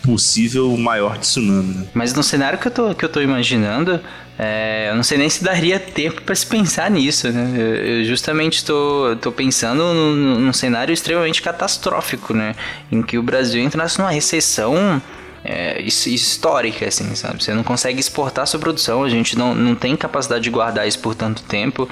possível 0.02 0.76
maior 0.76 1.18
tsunami. 1.18 1.74
Né? 1.74 1.86
Mas 1.94 2.14
no 2.14 2.22
cenário 2.22 2.58
que 2.58 2.66
eu 2.66 2.70
tô, 2.70 2.94
que 2.94 3.04
eu 3.04 3.08
tô 3.08 3.20
imaginando, 3.20 4.00
é, 4.38 4.88
eu 4.90 4.96
não 4.96 5.02
sei 5.02 5.18
nem 5.18 5.28
se 5.28 5.44
daria 5.44 5.78
tempo 5.78 6.22
para 6.22 6.34
se 6.34 6.46
pensar 6.46 6.90
nisso, 6.90 7.28
né? 7.30 7.54
Eu, 7.56 7.74
eu 7.74 8.04
justamente 8.04 8.56
estou 8.56 9.16
tô, 9.16 9.30
tô 9.30 9.32
pensando 9.32 9.82
num, 9.82 10.38
num, 10.38 10.52
cenário 10.52 10.92
extremamente 10.92 11.42
catastrófico, 11.42 12.32
né? 12.32 12.54
Em 12.90 13.02
que 13.02 13.18
o 13.18 13.22
Brasil 13.22 13.62
entrasse 13.62 13.98
numa 13.98 14.10
recessão 14.10 15.00
é, 15.44 15.82
histórica, 15.82 16.86
assim, 16.88 17.14
sabe? 17.14 17.42
Você 17.42 17.52
não 17.52 17.62
consegue 17.62 18.00
exportar 18.00 18.46
sua 18.46 18.60
produção, 18.60 19.04
a 19.04 19.08
gente 19.08 19.36
não, 19.36 19.54
não 19.54 19.74
tem 19.74 19.96
capacidade 19.96 20.44
de 20.44 20.50
guardar 20.50 20.88
isso 20.88 20.98
por 21.00 21.14
tanto 21.14 21.42
tempo. 21.42 21.88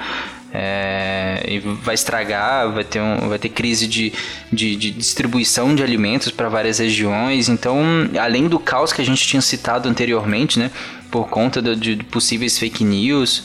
É, 0.51 1.43
e 1.47 1.59
vai 1.59 1.93
estragar, 1.93 2.71
vai 2.71 2.83
ter, 2.83 2.99
um, 2.99 3.29
vai 3.29 3.37
ter 3.37 3.49
crise 3.49 3.87
de, 3.87 4.11
de, 4.51 4.75
de 4.75 4.91
distribuição 4.91 5.75
de 5.75 5.83
alimentos 5.83 6.31
para 6.31 6.49
várias 6.49 6.79
regiões. 6.79 7.49
Então, 7.49 7.79
além 8.19 8.47
do 8.47 8.59
caos 8.59 8.91
que 8.91 9.01
a 9.01 9.05
gente 9.05 9.25
tinha 9.27 9.41
citado 9.41 9.87
anteriormente, 9.87 10.57
né, 10.57 10.71
por 11.11 11.29
conta 11.29 11.61
de, 11.61 11.95
de 11.95 12.03
possíveis 12.03 12.57
fake 12.57 12.83
news, 12.83 13.43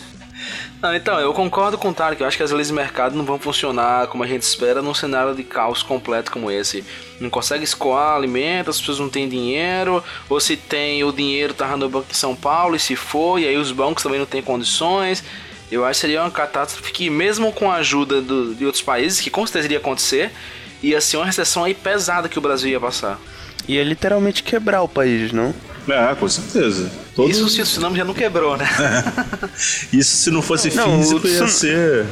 não, 0.85 0.95
então, 0.95 1.19
eu 1.19 1.33
concordo 1.33 1.79
com 1.79 1.89
o 1.89 1.95
Tarek. 1.95 2.21
Eu 2.21 2.29
acho 2.29 2.37
que 2.37 2.43
as 2.43 2.51
leis 2.51 2.69
de 2.69 2.75
mercado 2.75 3.17
não 3.17 3.25
vão 3.25 3.39
funcionar 3.39 4.07
como 4.09 4.23
a 4.23 4.27
gente 4.27 4.43
espera 4.43 4.83
num 4.83 4.93
cenário 4.93 5.35
de 5.35 5.43
caos 5.43 5.83
completo 5.83 6.31
como 6.31 6.51
esse. 6.51 6.85
Não 7.19 7.31
consegue 7.31 7.65
escoar 7.65 8.15
alimento, 8.15 8.69
as 8.69 8.79
pessoas 8.79 8.99
não 8.99 9.09
têm 9.09 9.27
dinheiro, 9.27 10.05
ou 10.29 10.39
se 10.39 10.59
tem, 10.59 11.03
o 11.03 11.11
dinheiro 11.11 11.55
tá 11.55 11.75
no 11.77 11.89
Banco 11.89 12.09
de 12.11 12.17
São 12.19 12.37
Paulo 12.37 12.77
e 12.77 12.79
se 12.79 12.95
for, 12.97 13.39
e 13.39 13.49
aí 13.49 13.57
os 13.57 13.73
bancos 13.73 14.03
também 14.03 14.19
não 14.19 14.27
têm 14.27 14.43
condições. 14.43 15.25
Eu 15.71 15.85
acho 15.85 15.99
que 15.99 16.07
seria 16.07 16.23
uma 16.23 16.31
catástrofe 16.31 16.93
que, 16.93 17.11
mesmo 17.11 17.53
com 17.53 17.71
a 17.71 17.77
ajuda 17.77 18.21
do, 18.21 18.55
de 18.55 18.65
outros 18.65 18.83
países, 18.83 19.21
que 19.21 19.31
com 19.31 19.47
certeza 19.47 19.67
iria 19.67 19.79
acontecer, 19.79 20.31
ia 20.83 21.01
ser 21.01 21.17
uma 21.17 21.27
recessão 21.27 21.65
aí 21.65 21.75
pesada 21.75 22.29
que 22.29 22.39
o 22.39 22.43
Brasil 22.43 22.71
ia 22.71 22.81
passar. 22.81 23.19
Ia 23.67 23.83
literalmente 23.83 24.43
quebrar 24.43 24.83
o 24.83 24.89
país, 24.89 25.33
não? 25.33 25.55
É, 25.89 26.15
com 26.15 26.29
certeza. 26.29 26.91
Todos... 27.15 27.37
Isso 27.37 27.49
se 27.49 27.61
o 27.61 27.65
tsunami 27.65 27.97
já 27.97 28.05
não 28.05 28.15
quebrou, 28.15 28.57
né? 28.57 28.67
Isso 29.93 30.17
se 30.17 30.31
não 30.31 30.43
fosse 30.43 30.75
não, 30.75 30.99
físico 30.99 31.27
ia 31.27 31.49
ser 31.49 32.07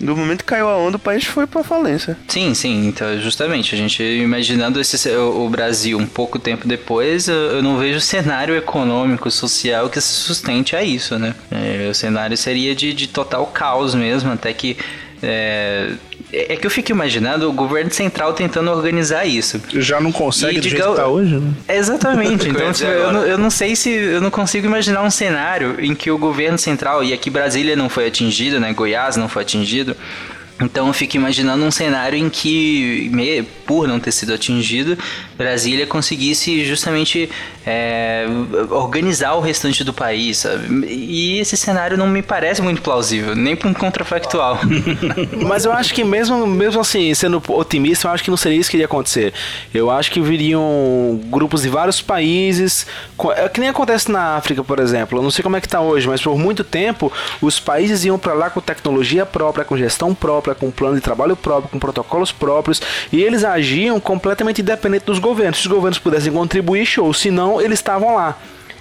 do 0.00 0.16
momento 0.16 0.40
que 0.40 0.44
caiu 0.44 0.68
a 0.68 0.76
onda, 0.76 0.96
o 0.96 1.00
país 1.00 1.24
foi 1.24 1.46
pra 1.46 1.62
falência. 1.62 2.16
Sim, 2.28 2.54
sim. 2.54 2.86
Então, 2.86 3.18
justamente, 3.20 3.74
a 3.74 3.78
gente 3.78 4.02
imaginando 4.02 4.80
esse, 4.80 5.08
o, 5.16 5.48
Brasil 5.48 5.98
um 5.98 6.06
pouco 6.06 6.38
tempo 6.38 6.66
depois, 6.66 7.28
eu, 7.28 7.34
eu, 7.34 7.62
não 7.62 7.78
vejo 7.78 8.00
cenário 8.00 8.56
econômico, 8.56 9.30
social 9.30 9.88
que 9.88 10.00
se 10.00 10.12
sustente 10.12 10.74
a 10.74 10.82
isso, 10.82 11.18
né? 11.18 11.34
É, 11.50 11.88
o 11.90 11.94
cenário 11.94 12.36
seria 12.36 12.74
de, 12.74 12.92
de 12.92 13.06
total 13.08 13.46
caos 13.46 13.94
mesmo, 13.94 14.32
até 14.32 14.52
que 14.52 14.76
é, 15.22 15.92
é 16.48 16.56
que 16.56 16.66
eu 16.66 16.70
fico 16.70 16.90
imaginando 16.90 17.48
o 17.48 17.52
governo 17.52 17.90
central 17.92 18.32
tentando 18.32 18.70
organizar 18.70 19.24
isso. 19.24 19.60
Já 19.74 20.00
não 20.00 20.10
consegue 20.12 20.58
e, 20.58 20.60
do 20.60 20.68
jeito 20.68 20.90
que 20.90 20.96
tá 20.96 21.06
hoje, 21.06 21.36
né? 21.36 21.52
Exatamente. 21.68 22.44
Então, 22.54 22.72
tipo, 22.72 22.90
eu, 22.90 23.12
não, 23.12 23.26
eu 23.26 23.38
não 23.38 23.50
sei 23.50 23.74
se. 23.74 23.90
Eu 23.90 24.20
não 24.20 24.30
consigo 24.30 24.66
imaginar 24.66 25.02
um 25.02 25.10
cenário 25.10 25.76
em 25.78 25.94
que 25.94 26.10
o 26.10 26.16
governo 26.16 26.56
central, 26.56 27.02
e 27.02 27.12
aqui 27.12 27.28
Brasília 27.30 27.74
não 27.74 27.88
foi 27.88 28.06
atingido, 28.06 28.60
né? 28.60 28.72
Goiás 28.72 29.16
não 29.16 29.28
foi 29.28 29.42
atingido 29.42 29.96
então 30.60 30.86
eu 30.86 30.92
fico 30.92 31.16
imaginando 31.16 31.64
um 31.64 31.70
cenário 31.70 32.16
em 32.16 32.30
que, 32.30 33.10
por 33.66 33.88
não 33.88 33.98
ter 33.98 34.12
sido 34.12 34.32
atingido, 34.32 34.96
Brasília 35.36 35.84
conseguisse 35.84 36.64
justamente 36.64 37.28
é, 37.66 38.24
organizar 38.70 39.34
o 39.34 39.40
restante 39.40 39.82
do 39.82 39.92
país, 39.92 40.38
sabe? 40.38 40.86
E 40.86 41.40
esse 41.40 41.56
cenário 41.56 41.96
não 41.96 42.06
me 42.06 42.22
parece 42.22 42.62
muito 42.62 42.80
plausível, 42.82 43.34
nem 43.34 43.56
para 43.56 43.68
um 43.68 43.74
contrafactual. 43.74 44.60
Mas 45.44 45.64
eu 45.64 45.72
acho 45.72 45.92
que 45.92 46.04
mesmo, 46.04 46.46
mesmo 46.46 46.80
assim, 46.80 47.12
sendo 47.14 47.42
otimista, 47.48 48.06
eu 48.06 48.12
acho 48.12 48.22
que 48.22 48.30
não 48.30 48.36
seria 48.36 48.58
isso 48.58 48.70
que 48.70 48.76
iria 48.76 48.86
acontecer. 48.86 49.32
Eu 49.72 49.90
acho 49.90 50.10
que 50.12 50.20
viriam 50.20 51.20
grupos 51.24 51.62
de 51.62 51.68
vários 51.68 52.00
países, 52.00 52.86
é 53.36 53.48
que 53.48 53.58
nem 53.58 53.70
acontece 53.70 54.10
na 54.10 54.36
África, 54.36 54.62
por 54.62 54.78
exemplo. 54.78 55.18
Eu 55.18 55.22
não 55.22 55.30
sei 55.32 55.42
como 55.42 55.56
é 55.56 55.60
que 55.60 55.66
está 55.66 55.80
hoje, 55.80 56.06
mas 56.06 56.22
por 56.22 56.38
muito 56.38 56.62
tempo 56.62 57.12
os 57.40 57.58
países 57.58 58.04
iam 58.04 58.18
para 58.18 58.34
lá 58.34 58.50
com 58.50 58.60
tecnologia 58.60 59.26
própria, 59.26 59.64
com 59.64 59.76
gestão 59.76 60.14
própria 60.14 60.43
própria, 60.44 60.54
com 60.54 60.70
plano 60.70 60.96
de 60.96 61.00
trabalho 61.00 61.34
próprio, 61.34 61.70
com 61.70 61.78
protocolos 61.78 62.30
próprios, 62.30 62.82
e 63.10 63.22
eles 63.22 63.42
agiam 63.42 63.98
completamente 63.98 64.60
independente 64.60 65.06
dos 65.06 65.18
governos. 65.18 65.58
Se 65.58 65.66
os 65.66 65.72
governos 65.72 65.98
pudessem 65.98 66.32
contribuir, 66.32 66.84
show, 66.84 67.12
senão 67.14 67.60
eles 67.60 67.78
estavam 67.78 68.14
lá. 68.14 68.36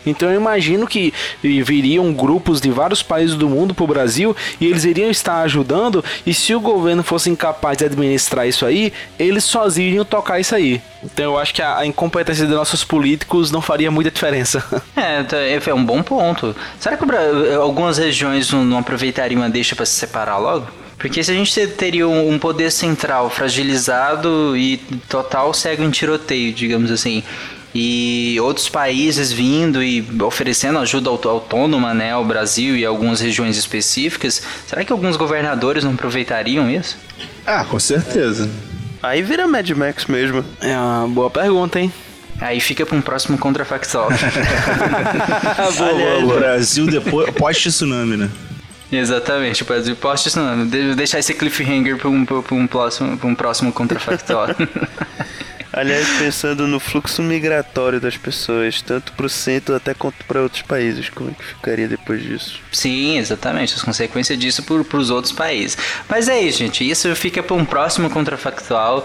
Então 0.06 0.30
eu 0.30 0.36
imagino 0.36 0.86
que 0.86 1.14
viriam 1.42 2.12
grupos 2.14 2.60
de 2.60 2.70
vários 2.70 3.02
países 3.02 3.36
do 3.36 3.50
mundo 3.50 3.74
para 3.74 3.84
o 3.84 3.88
Brasil 3.88 4.36
e 4.60 4.68
eles 4.68 4.84
iriam 4.84 5.10
estar 5.10 5.42
ajudando. 5.44 6.04
E 6.26 6.34
se 6.34 6.54
o 6.54 6.60
governo 6.60 7.04
fosse 7.04 7.30
incapaz 7.30 7.78
de 7.78 7.86
administrar 7.86 8.48
isso 8.48 8.66
aí, 8.66 8.92
eles 9.18 9.44
sozinhos 9.46 9.92
iriam 9.92 10.06
tocar 10.06 10.40
isso 10.40 10.54
aí. 10.56 10.82
Então 11.02 11.26
eu 11.26 11.38
acho 11.38 11.54
que 11.54 11.62
a, 11.62 11.86
incompetência 11.86 12.46
dos 12.46 12.56
nossos 12.56 12.84
políticos 12.84 13.52
não 13.52 13.62
faria 13.62 13.90
muita 13.90 14.12
diferença. 14.12 14.64
É, 14.96 15.24
tá, 15.24 15.38
é, 15.38 15.60
é 15.66 15.74
um 15.74 15.84
bom 15.84 16.02
ponto. 16.04 16.56
Será 16.80 16.96
que 16.96 17.04
algumas 17.56 17.98
regiões 17.98 18.52
não 18.52 18.78
aproveitariam 18.78 19.42
uma 19.42 19.50
deixa 19.50 19.76
para 19.76 19.86
se 19.86 19.94
separar 19.94 20.38
logo? 20.38 20.68
Porque 20.98 21.24
se 21.24 21.32
a 21.32 21.34
gente 21.34 21.68
teria 21.68 22.08
um 22.08 22.40
poder 22.40 22.72
central 22.72 23.30
fragilizado 23.30 24.56
e 24.56 24.78
total 25.10 25.54
cego 25.54 25.84
em 25.84 25.92
tiroteio, 25.92 26.54
digamos 26.54 26.92
assim, 26.92 27.24
e 27.76 28.38
outros 28.40 28.70
países 28.70 29.32
vindo 29.32 29.84
e 29.84 30.06
oferecendo 30.22 30.78
ajuda 30.78 31.10
autônoma 31.10 31.94
né, 31.94 32.12
ao 32.12 32.24
Brasil 32.24 32.78
e 32.78 32.86
algumas 32.86 33.20
regiões 33.20 33.58
específicas, 33.58 34.44
será 34.68 34.86
que 34.86 34.92
alguns 34.92 35.18
governadores 35.18 35.84
não 35.84 35.94
aproveitariam 35.94 36.70
isso? 36.70 36.98
Ah, 37.46 37.66
com 37.66 37.80
certeza. 37.80 38.50
Aí 39.02 39.22
vira 39.22 39.48
Mad 39.48 39.70
Max 39.72 40.06
mesmo. 40.06 40.46
É 40.62 40.78
uma 40.78 41.08
boa 41.08 41.30
pergunta, 41.30 41.80
hein? 41.80 41.92
Aí 42.40 42.60
fica 42.60 42.86
para 42.86 42.96
um 42.96 43.02
próximo 43.02 43.38
contrafactual. 43.38 44.10
boa, 45.78 45.94
boa, 45.94 46.22
boa. 46.22 46.40
Brasil 46.40 46.86
depois 46.86 47.30
pós-tsunami, 47.32 48.18
né? 48.18 48.30
Exatamente, 48.98 49.64
o 49.64 49.66
Brasil 49.66 49.98
isso 50.16 50.40
não. 50.40 50.68
Deixar 50.96 51.20
esse 51.20 51.34
cliffhanger 51.34 51.98
para 51.98 52.10
um, 52.10 52.26
um, 52.52 52.68
próximo, 52.68 53.20
um 53.24 53.36
próximo 53.36 53.74
contrafactual. 53.74 54.48
Aliás, 55.74 56.08
pensando 56.20 56.68
no 56.68 56.80
fluxo 56.80 57.24
migratório 57.24 58.00
das 58.00 58.16
pessoas, 58.16 58.80
tanto 58.84 59.12
para 59.14 59.26
o 59.26 59.30
centro 59.30 59.76
até 59.76 59.96
quanto 59.96 60.24
para 60.26 60.40
outros 60.40 60.62
países, 60.62 61.10
como 61.10 61.32
é 61.32 61.34
que 61.34 61.44
ficaria 61.44 61.88
depois 61.88 62.22
disso? 62.22 62.60
Sim, 62.72 63.18
exatamente, 63.18 63.74
as 63.74 63.82
consequências 63.82 64.38
disso 64.38 64.62
para 64.62 64.98
os 64.98 65.10
outros 65.10 65.34
países. 65.34 65.76
Mas 66.08 66.28
é 66.28 66.40
isso, 66.40 66.60
gente, 66.60 66.88
isso 66.88 67.14
fica 67.16 67.42
para 67.42 67.56
um 67.56 67.66
próximo 67.66 68.08
contrafactual. 68.12 69.04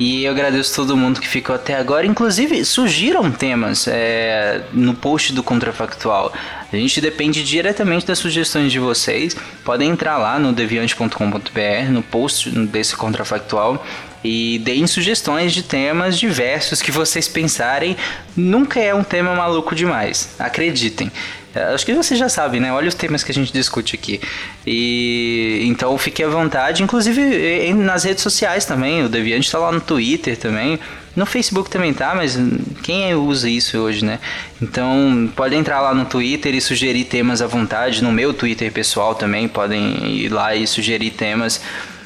E 0.00 0.24
eu 0.24 0.32
agradeço 0.32 0.74
todo 0.74 0.96
mundo 0.96 1.20
que 1.20 1.28
ficou 1.28 1.54
até 1.54 1.76
agora. 1.76 2.06
Inclusive, 2.06 2.64
surgiram 2.64 3.30
temas 3.30 3.86
é, 3.86 4.62
no 4.72 4.94
post 4.94 5.30
do 5.34 5.42
Contrafactual. 5.42 6.32
A 6.72 6.76
gente 6.76 7.00
depende 7.00 7.42
diretamente 7.42 8.06
das 8.06 8.18
sugestões 8.18 8.70
de 8.70 8.78
vocês. 8.78 9.36
Podem 9.64 9.90
entrar 9.90 10.18
lá 10.18 10.38
no 10.38 10.52
deviante.com.br, 10.52 11.90
no 11.90 12.02
post 12.02 12.50
desse 12.50 12.96
contrafactual 12.96 13.84
e 14.22 14.58
deem 14.60 14.86
sugestões 14.86 15.52
de 15.52 15.62
temas 15.62 16.18
diversos 16.18 16.80
que 16.82 16.92
vocês 16.92 17.26
pensarem. 17.26 17.96
Nunca 18.36 18.78
é 18.78 18.94
um 18.94 19.02
tema 19.02 19.34
maluco 19.34 19.74
demais, 19.74 20.34
acreditem. 20.38 21.10
É, 21.54 21.74
acho 21.74 21.84
que 21.84 21.92
vocês 21.94 22.18
já 22.18 22.28
sabem, 22.28 22.60
né? 22.60 22.72
Olha 22.72 22.88
os 22.88 22.94
temas 22.94 23.24
que 23.24 23.32
a 23.32 23.34
gente 23.34 23.52
discute 23.52 23.96
aqui. 23.96 24.20
E 24.66 25.62
então 25.64 25.96
fique 25.98 26.22
à 26.22 26.28
vontade, 26.28 26.82
inclusive 26.82 27.72
nas 27.74 28.04
redes 28.04 28.22
sociais 28.22 28.64
também. 28.64 29.04
O 29.04 29.08
Deviante 29.08 29.46
está 29.46 29.58
lá 29.58 29.72
no 29.72 29.80
Twitter 29.80 30.36
também. 30.36 30.78
No 31.16 31.26
Facebook 31.26 31.68
também 31.68 31.92
tá, 31.92 32.14
mas 32.14 32.38
quem 32.84 33.12
usa 33.14 33.50
isso 33.50 33.76
hoje, 33.78 34.04
né? 34.04 34.20
Então 34.62 35.28
pode 35.34 35.56
entrar 35.56 35.80
lá 35.80 35.92
no 35.92 36.04
Twitter 36.04 36.54
e 36.54 36.60
sugerir 36.60 37.04
temas 37.04 37.42
à 37.42 37.48
vontade. 37.48 38.02
No 38.02 38.12
meu 38.12 38.32
Twitter 38.32 38.70
pessoal 38.70 39.16
também 39.16 39.48
podem 39.48 40.06
ir 40.06 40.28
lá 40.28 40.54
e 40.54 40.64
sugerir 40.68 41.10
temas 41.10 41.60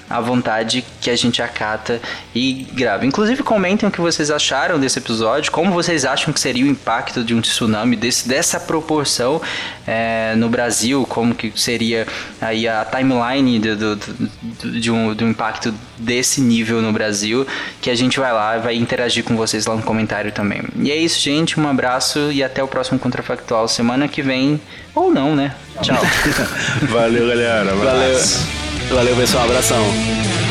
à 0.08 0.20
vontade 0.20 0.84
que 1.00 1.10
a 1.10 1.16
gente 1.16 1.42
acata 1.42 2.00
e 2.34 2.66
grava. 2.72 3.06
Inclusive, 3.06 3.42
comentem 3.42 3.88
o 3.88 3.92
que 3.92 4.00
vocês 4.00 4.30
acharam 4.30 4.78
desse 4.78 4.98
episódio, 4.98 5.50
como 5.50 5.72
vocês 5.72 6.04
acham 6.04 6.32
que 6.32 6.40
seria 6.40 6.64
o 6.64 6.68
impacto 6.68 7.24
de 7.24 7.34
um 7.34 7.40
tsunami 7.40 7.96
desse, 7.96 8.28
dessa 8.28 8.60
proporção 8.60 9.40
é, 9.86 10.34
no 10.36 10.48
Brasil, 10.48 11.06
como 11.08 11.34
que 11.34 11.52
seria 11.56 12.06
aí 12.40 12.68
a 12.68 12.84
timeline 12.84 13.58
do, 13.58 13.76
do, 13.76 13.96
do, 13.96 14.80
de 14.80 14.90
um, 14.90 15.14
do 15.14 15.24
impacto 15.24 15.74
desse 15.98 16.40
nível 16.40 16.82
no 16.82 16.92
Brasil, 16.92 17.46
que 17.80 17.90
a 17.90 17.94
gente 17.94 18.18
vai 18.18 18.32
lá 18.32 18.56
e 18.56 18.60
vai 18.60 18.76
interagir 18.76 19.24
com 19.24 19.36
vocês 19.36 19.66
lá 19.66 19.74
no 19.74 19.82
comentário 19.82 20.32
também. 20.32 20.62
E 20.76 20.90
é 20.90 20.96
isso, 20.96 21.20
gente. 21.20 21.58
Um 21.58 21.68
abraço 21.68 22.30
e 22.32 22.42
até 22.42 22.62
o 22.62 22.68
próximo 22.68 22.98
Contrafactual 22.98 23.68
semana 23.68 24.08
que 24.08 24.22
vem, 24.22 24.60
ou 24.94 25.12
não, 25.12 25.34
né? 25.34 25.54
Tchau. 25.82 25.98
Valeu, 26.88 27.28
galera. 27.28 27.74
Valeu. 27.74 28.63
Valeu, 28.90 29.16
pessoal. 29.16 29.44
Abração. 29.44 30.43